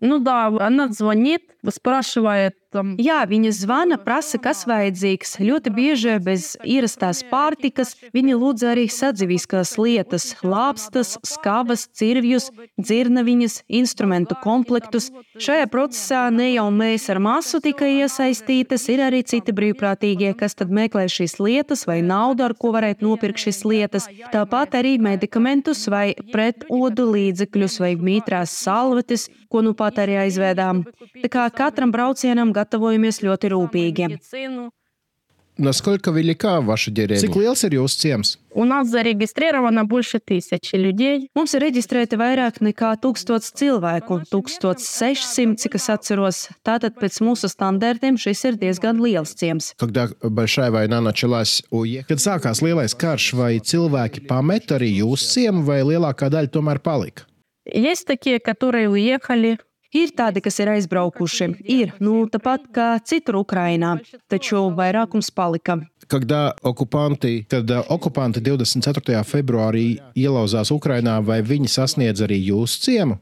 [0.00, 2.95] Ну да, она звонит, спрашивает Tam...
[3.01, 5.35] Jā, viņa zvana, prasa, kas vajadzīgs.
[5.45, 12.49] Ļoti bieži bez ierastās pārtikas viņa lūdz arī sadzīviskās lietas- lāpstas, skavas, cirvjus,
[12.81, 15.11] dzirnaviņas, instrumentu komplektus.
[15.37, 20.73] Šajā procesā ne jau mēs ar masu tikai iesaistītas, ir arī citi brīvprātīgie, kas tad
[20.73, 24.09] meklē šīs lietas vai naudu, ar ko varētu nopirkt šīs lietas.
[24.33, 30.83] Tāpat arī medikamentus vai pretodu līdzekļus vai mītrās salvetes, ko nu pat arī aizvedām.
[31.21, 34.10] Tā kā katram braucienam gatavojamies ļoti rūpīgi.
[35.58, 37.18] Насколько велика ваша деревня?
[37.18, 38.38] Cik liels ir jūsu ciems?
[38.54, 41.30] У нас зарегистрировано больше тысячи людей.
[41.34, 46.38] Mums ir reģistrēti vairāk nekā tūkstots cilvēku, 1600, cik es atceros.
[46.62, 49.74] Tātad pēc mūsu standartiem šis ir diezgan liels ciems.
[49.76, 51.64] Когда большая война началась,
[52.06, 57.26] kad sākās lielais karš, vai cilvēki pamet arī jūsu ciemu, vai lielākā daļa tomēr palika?
[57.66, 59.58] Есть такие, которые уехали,
[59.96, 63.94] Ir tādi, kas ir aizbraukuši, ir, nu, tāpat kā citur Ukrainā,
[64.28, 65.78] taču vairākums palika.
[66.08, 69.24] Когда оккупанты, kad okupanti 24.
[69.24, 73.18] februārī ielauzās Ukrainā, vai viņi sasniedz arī jūsu ciemu?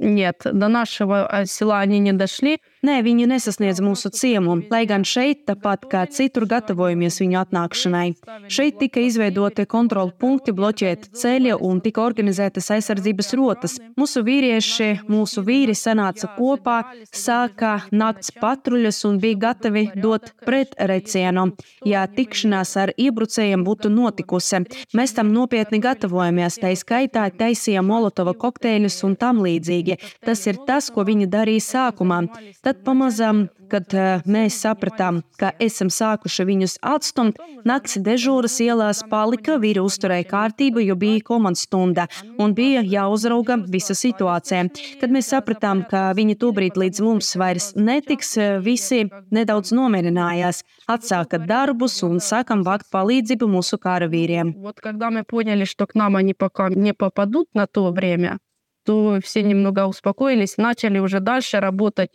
[0.00, 2.60] Нет, до нашего села они не дошли.
[2.83, 8.09] Nē, viņi nesasniedz mūsu ciemu, lai gan šeit, tāpat kā citur, gatavojamies viņu atnākšanai.
[8.51, 13.77] Šeit tika izveidoti kontrolu punkti, bloķēti ceļi un tika organizētas aizsardzības rotas.
[13.95, 16.81] Mūsu vīrieši, mūsu vīri sanāca kopā,
[17.15, 21.53] sāka nakts patruļas un bija gatavi dot pretrecienu,
[21.87, 24.59] ja tikšanās ar iebrucējiem būtu notikusi.
[24.91, 30.01] Mēs tam nopietni gatavojamies, tā skaitā taisījām molotova kokteļus un tam līdzīgi.
[30.27, 32.21] Tas ir tas, ko viņi darīja sākumā.
[32.59, 37.38] Tad Tad pamazām, kad uh, mēs sapratām, ka esam sākuši viņus atstumt,
[37.68, 42.06] nakts dežūras ielās palika, vīri uzturēja kārtību, jo bija komandas stunda
[42.40, 44.64] un bija jāuzrauga visa situācija.
[45.00, 52.00] Kad mēs sapratām, ka viņi tobrīd līdz mums vairs netiks, visi nedaudz nomierinājās, atsāka darbus
[52.06, 54.54] un sākam vākt palīdzību mūsu karavīriem.
[54.58, 58.38] Вот когда мы поняли, что к нам они пока не попадут на то время,
[58.84, 62.10] то все немного успокоились, начали уже дальше работать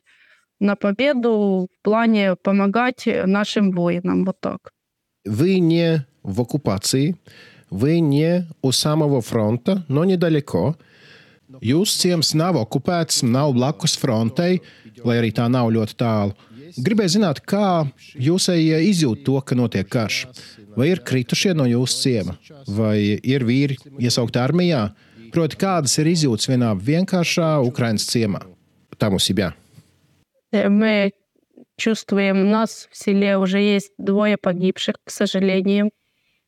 [0.59, 4.25] на победу в плане помогать нашим воинам.
[4.25, 4.71] Вот так.
[5.25, 7.15] Вы не в оккупации,
[7.69, 10.75] вы не у самого фронта, но недалеко.
[11.61, 14.61] Jūsu ciems nav okupēts, nav blakus frontei,
[15.05, 16.34] lai arī tā nav ļoti tālu.
[16.81, 17.86] Gribēju zināt, kā
[18.17, 20.23] jūsējie izjūt to, ka notiek karš.
[20.73, 24.88] Vai ir kritušie no jūsu ciema, vai ir vīri iesaukti armijā?
[25.34, 28.41] Proti, kādas ir izjūtas vienā vienkāršā Ukraiņas ciemā?
[28.97, 29.51] Tam uz Sibijā.
[30.51, 31.13] Мы
[31.77, 35.91] чувствуем, у нас в селе уже есть двое погибших, к сожалению.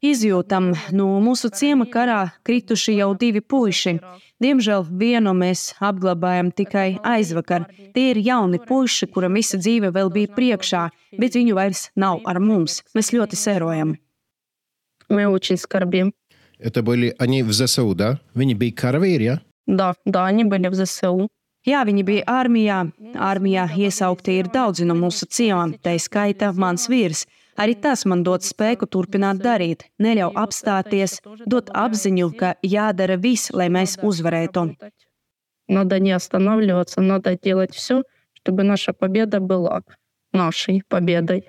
[0.03, 3.95] Izjūtam, no mūsu ciema karā krituši jau divi puiši.
[4.43, 7.65] Diemžēl vienu mēs apglabājam tikai aizvakar.
[7.95, 10.83] Tie ir jauni puiši, kuram visa dzīve vēl bija priekšā,
[11.17, 12.83] bet viņu vairs nav ar mums.
[12.93, 13.95] Mēs ļoti sērojam.
[15.09, 16.13] Мы очень скорбим.
[16.59, 18.19] Это были они в ЗСУ, да?
[18.36, 19.39] Viņi bija karavīri, ja?
[19.67, 21.29] Да, да, они были в ЗСУ.
[21.65, 22.83] Jā, viņi bija armijā.
[23.17, 27.25] Armijā iesaukti ir daudzi no mūsu ciemām, tā skaita mans vīrs.
[27.57, 33.69] Arī tas man dod spēku turpināt darīt, neļauj apstāties, dot apziņu, ka jādara viss, lai
[33.71, 34.75] mēs uzvarētu.
[35.67, 39.81] Надо не останавливаться, надо делать все, чтобы наша победа была
[40.33, 41.45] нашей победой.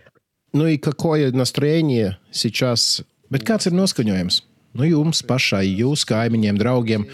[0.52, 3.02] Nu, и какое настроение сейчас?
[3.28, 4.42] Bet kāds ir noskaņojums?
[4.78, 7.06] Nu, jums pašai, jūsu kaimiņiem, draugiem.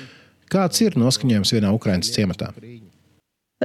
[0.52, 2.52] Kāds ir noskaņojums vienā Ukraiņas ciematā?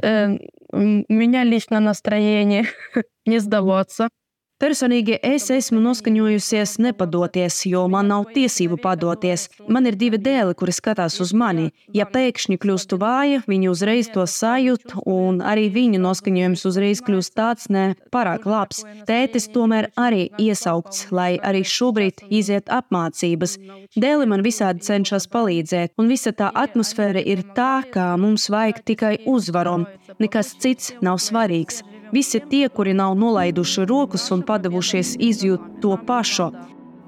[0.01, 0.27] Э,
[0.71, 0.77] У
[1.13, 2.65] меня лично настроение
[3.25, 4.09] не сдаваться.
[4.61, 9.47] Personīgi es esmu noskaņojusies nepadoties, jo man nav tiesību padoties.
[9.67, 11.71] Man ir divi dēli, kuri skatās uz mani.
[11.91, 17.67] Ja pēkšņi kļūstu vāja, viņi uzreiz to sajūt, un arī viņu noskaņojums uzreiz kļūst tāds
[17.73, 18.83] ne pārāk labs.
[19.09, 23.57] Tētis tomēr arī iesaukts, lai arī šobrīd iziet apmācības.
[23.99, 29.15] Dēli man visādi cenšas palīdzēt, un visa tā atmosfēra ir tā, ka mums vajag tikai
[29.27, 29.81] uzvaru.
[30.23, 31.81] Nekas cits nav svarīgs.
[32.12, 36.52] Visi tie, kuri nav nolaiduši rokas un padavušies izjūt to pašu.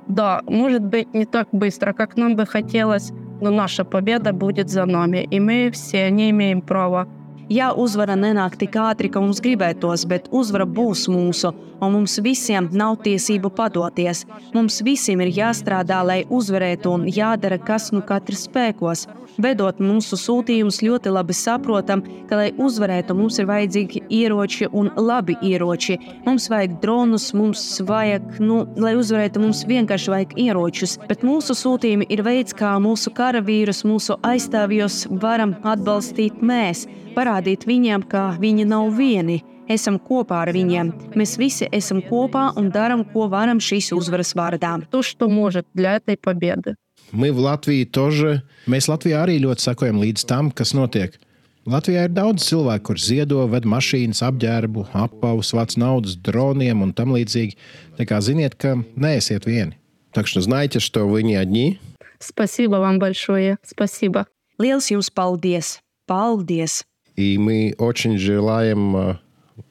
[0.09, 4.85] Да, может быть, не так быстро, как нам бы хотелось, но наша победа будет за
[4.85, 7.07] нами, и мы все не имеем права
[7.46, 12.72] Jā, uzvara nenāk tik ātri, kā mums gribētos, bet uzvara būs mūsu, un mums visiem
[12.74, 14.24] nav tiesību padoties.
[14.56, 19.06] Mums visiem ir jāstrādā, lai uzvarētu, un jādara, kas nu katrs spēkos.
[19.38, 25.38] Vedot mūsu sūtījumus, ļoti labi saprotam, ka, lai uzvarētu, mums ir vajadzīgi ieroči un labi
[25.46, 26.00] ieroči.
[26.26, 30.98] Mums vajag dronus, mums vajag, nu, lai uzvarētu, mums vienkārši vajag ieročus.
[31.06, 38.05] Bet mūsu sūtījumi ir veids, kā mūsu karavīrus, mūsu aizstāvjus varam atbalstīt mēs, parādīt viņiem,
[38.09, 39.41] ka viņi nav vieni.
[39.71, 40.91] Esam kopā ar viņiem.
[41.15, 44.83] Mēs visi esam kopā un darām, ko varam šīs uzvaras vārdā.
[44.91, 46.75] то, что может для этой победы.
[47.13, 48.43] Мы в Латвии тоже.
[48.67, 51.19] Mēs Latvijā arī ļoti sekojam līdz tam, kas notiek.
[51.67, 57.13] Latvijā ir daudz cilvēku, kurš ziedo, ved mašīnas, apģērbu, apavus, vāc naudas, droniem un tam
[57.13, 57.57] līdzīgi.
[57.99, 59.77] Tā kā ziniet, ka neesiet vieni.
[60.13, 61.79] Так что знайте, что вы не одни.
[62.19, 63.59] Спасибо вам большое.
[63.63, 64.27] Спасибо.
[64.59, 65.81] Liels jums paldies!
[66.07, 66.85] Paldies!
[67.17, 69.17] И мы очень желаем э,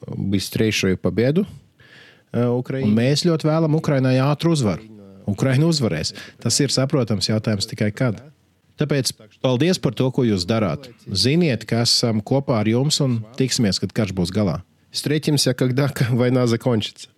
[0.07, 1.47] быстрейшую победу
[2.31, 2.91] э, Украине.
[2.91, 4.85] Un mēs ļoti vēlam Ukraiņai ātru uzvaru.
[5.29, 6.13] Ukraiņa uzvarēs.
[6.41, 8.21] Tas ir saprotams jautājums tikai kad.
[8.79, 9.11] Tāpēc
[9.43, 10.87] paldies par to, ko jūs darāt.
[11.11, 14.61] Ziniet, ka esam kopā ar jums un tiksimies, kad karš būs galā.
[14.89, 17.09] Встретимся, когда война закончится.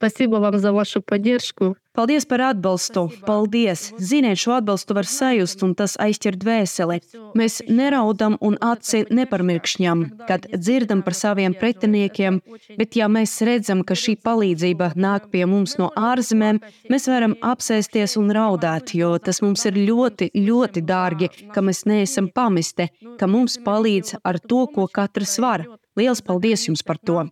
[0.00, 1.76] Спасибо вам за вашу поддержку.
[1.94, 3.10] Paldies par atbalstu!
[3.26, 3.94] Paldies!
[3.98, 6.98] Ziniet, šo atbalstu var sajust, un tas aizķer dvēseli.
[7.32, 12.42] Mēs neraudam un aci neparmirkšņam, kad dzirdam par saviem pretiniekiem,
[12.76, 16.60] bet ja mēs redzam, ka šī palīdzība nāk pie mums no ārzemēm,
[16.92, 22.28] mēs varam apsēsties un raudāt, jo tas mums ir ļoti, ļoti dārgi, ka mēs neesam
[22.28, 25.64] pamesti, ka mums palīdz ar to, ko katrs var.
[25.96, 27.24] Liels paldies jums par to!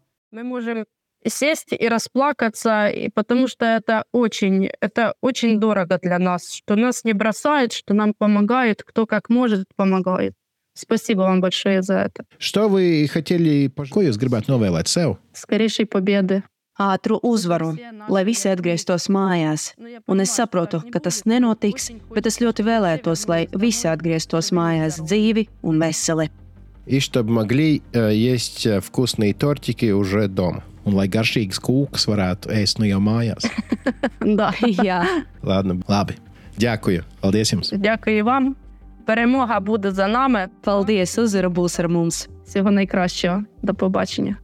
[1.28, 7.04] Сесть и расплакаться, и потому что это очень, это очень дорого для нас, что нас
[7.04, 10.34] не бросают, что нам помогают, кто как может помогает.
[10.74, 12.24] Спасибо вам большое за это.
[12.38, 15.18] Что вы хотели, jūs gribētu novēlēt sev?
[15.34, 16.44] Скорейшей победы.
[16.80, 17.74] Ātru uzvaru,
[18.08, 19.74] lai visi atgrieztos mājās.
[20.08, 25.50] Un es saprotu, ka tas nenotiks, bet es ļoti vēlētos, lai visi atgrieztos mājās dzīvi
[25.62, 26.30] un veseli.
[26.86, 30.64] И чтобы могли э, есть э, вкусные тортики уже дома.
[30.89, 33.49] Un lai garšīgas kūkas varētu ēst nu jau mājās.
[34.21, 34.53] Да.
[34.61, 35.03] Jā,
[35.43, 36.17] Ладно, labi.
[36.57, 37.05] Дякую.
[37.21, 37.73] Paldies jums.
[37.79, 38.57] Дякую і вам.
[39.07, 40.49] Перемога буде за нами.
[40.65, 41.19] paldies!
[41.19, 42.29] Uzvara būs ar mums!
[42.47, 43.43] Всього найкращого.
[43.63, 44.37] До побачення.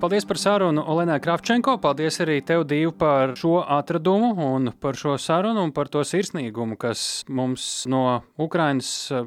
[0.00, 1.78] Paldies par sarunu, Olenai Kravčenko.
[1.80, 6.76] Paldies arī tev, Dīva, par šo atradumu un par šo sarunu un par to sirsnīgumu,
[6.76, 9.24] kas mums no Ukrainas eh,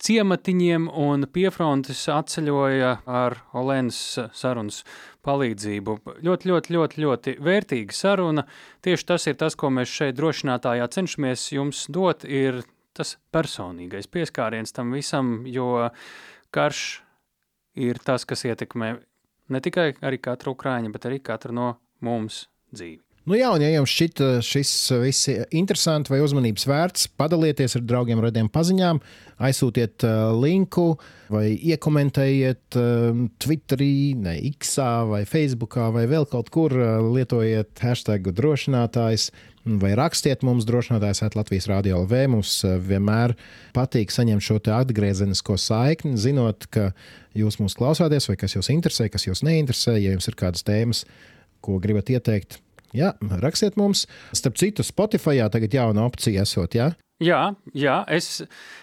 [0.00, 4.00] ciematiņiem un piefrontes atceļoja ar Olenas
[4.36, 4.82] sarunas
[5.26, 5.96] palīdzību.
[6.24, 8.46] Ļoti, ļoti, ļoti, ļoti vērtīga saruna.
[8.84, 12.62] Tieši tas ir tas, ko mēs šeit drošinātājā cenšamies jums dot, ir
[12.96, 15.90] tas personīgais pieskāriens tam visam, jo
[16.54, 17.02] karš
[17.80, 18.94] ir tas, kas ietekmē
[19.50, 21.70] ne tikai arī katru ukrāņu, bet arī katru no
[22.04, 23.09] mums dzīvi.
[23.28, 24.70] Nu jā, un ja jums šķita šis
[25.02, 28.96] viss interesants vai uzmanības vērts, padalieties ar draugiem, radiem paziņām,
[29.44, 30.94] aizsūtiet uh, linku
[31.28, 34.78] vai iekomentējiet uh, Twitterī, ne X
[35.10, 39.28] vai Facebookā vai vēl kaut kur, uh, lietojiet hashtag drošinātājs.
[39.60, 42.22] Vai rakstiet mums, drošinātājs, Latvijas Rādio LV.
[42.32, 42.54] Mums
[42.88, 43.34] vienmēr
[43.76, 46.88] patīk saņemt šo atgriezenisko saikni, zinot, ka
[47.36, 49.98] jūs mūs klausāties, vai kas jūs interesē, kas jūs neinteresē.
[50.00, 51.04] Ja jums ir kādas tēmas,
[51.60, 52.56] ko gribat ieteikt,
[52.96, 54.06] Jā, rakstiet mums.
[54.36, 56.74] Starp citu, Spotify tagad jauna opcija esot.
[56.74, 56.90] Jā?
[57.20, 58.38] Jā, jā es,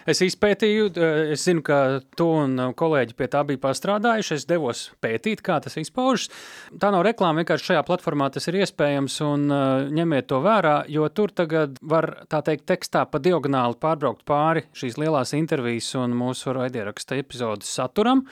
[0.06, 0.92] es izpētīju,
[1.34, 4.36] es zinu, ka tu un kolēģi pie tā bija pastrādājuši.
[4.36, 6.28] Es devos pētīt, kā tas izpaužas.
[6.70, 11.10] Tā nav reklāma, vienkārši šajā platformā tas ir iespējams, un uh, ņemiet to vērā, jo
[11.10, 16.54] tur tagad var, tā teikt, tekstā pa diagonāli pārbraukt pāri šīs lielās intervijas un mūsu
[16.54, 18.22] raidieraksta epizodes saturam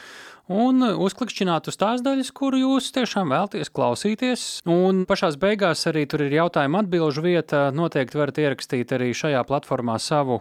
[0.52, 4.44] un uzklikšķināt uz tās daļas, kuru jūs tiešām vēlaties klausīties.
[4.70, 7.68] Un pašā beigās arī tur ir jautājuma atbilžu vieta.
[7.74, 10.40] Noteikti varat ierakstīt arī šajā platformā savu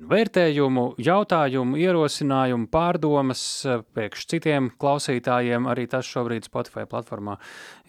[0.00, 3.42] vērtējumu, jautājumu, ierosinājumu, pārdomas
[3.94, 5.68] priekš citiem klausītājiem.
[5.70, 7.36] Arī tas šobrīd Spotify platformā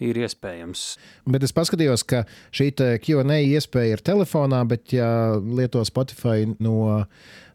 [0.02, 0.84] ir iespējams.
[1.32, 2.72] Bet es paskatījos, ka šī
[3.04, 5.08] QA iespēja ir telefonā, bet ja
[5.38, 7.06] lieto Spotify no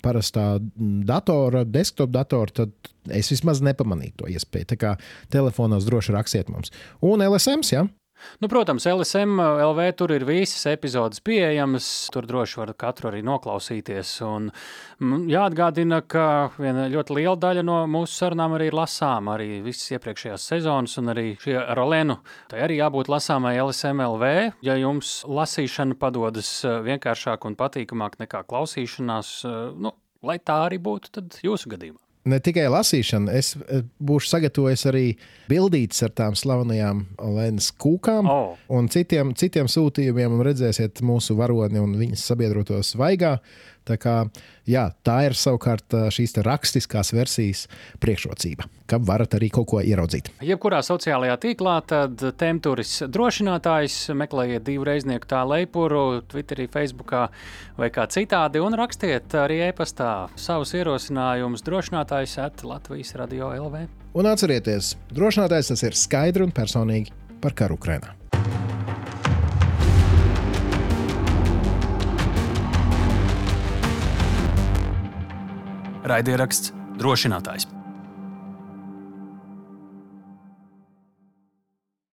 [0.05, 4.72] parastā datora, desktop datora, tad es vismaz nepamanīju to iespēju.
[4.74, 4.97] Tā kā
[5.34, 6.74] telefonos droši rakstiet mums.
[7.05, 7.86] Un LSMs, jā.
[7.86, 7.97] Ja?
[8.39, 11.88] Nu, protams, LSM LV tur ir visas epizodes pieejamas.
[12.13, 14.13] Tur droši var katru arī noklausīties.
[14.28, 14.49] Un,
[15.32, 16.26] jāatgādina, ka
[16.57, 19.38] viena ļoti liela daļa no mūsu sarunām arī ir lasāma.
[19.38, 22.18] Arī visas iepriekšējās sezonas, un arī šie rolēnu.
[22.51, 24.34] Tai arī jābūt lasāmai LSM LV.
[24.65, 29.93] Ja jums lasīšana padodas eh, vienkāršāk un patīkamāk nekā klausīšanās, eh, nu,
[30.26, 35.05] lai tā arī būtu, tad jūsu gadījumā ne tikai lasīšana, es eh, būšu sagatavojis arī
[35.49, 37.05] bildītas ar tām slavenajām
[37.38, 38.57] Lēnas kūkām oh.
[38.73, 43.38] un citiem, citiem sūtījumiem, un redzēsiet mūsu varoni un viņas sabiedrotos vaigā.
[43.88, 44.15] Tā, kā,
[44.67, 47.65] jā, tā ir savukārt šīs rakstiskās versijas
[48.03, 50.31] priekšrocība, ka varat arī kaut ko ieraudzīt.
[50.43, 57.27] Jebkurā sociālajā tīklā tad temturis drošinātājs meklējiet divu reiznieku tā leipuru, Twitterī, Facebookā
[57.79, 63.88] vai kā citādi, un rakstiet arī e-pastā savus ierosinājumus drošinātājs at Latvijas radio LV.
[64.17, 67.13] Un atcerieties, drošinātājs tas ir skaidri un personīgi
[67.43, 68.16] par karu Ukrainā.
[76.08, 77.76] Raidieraksts drošinātājs.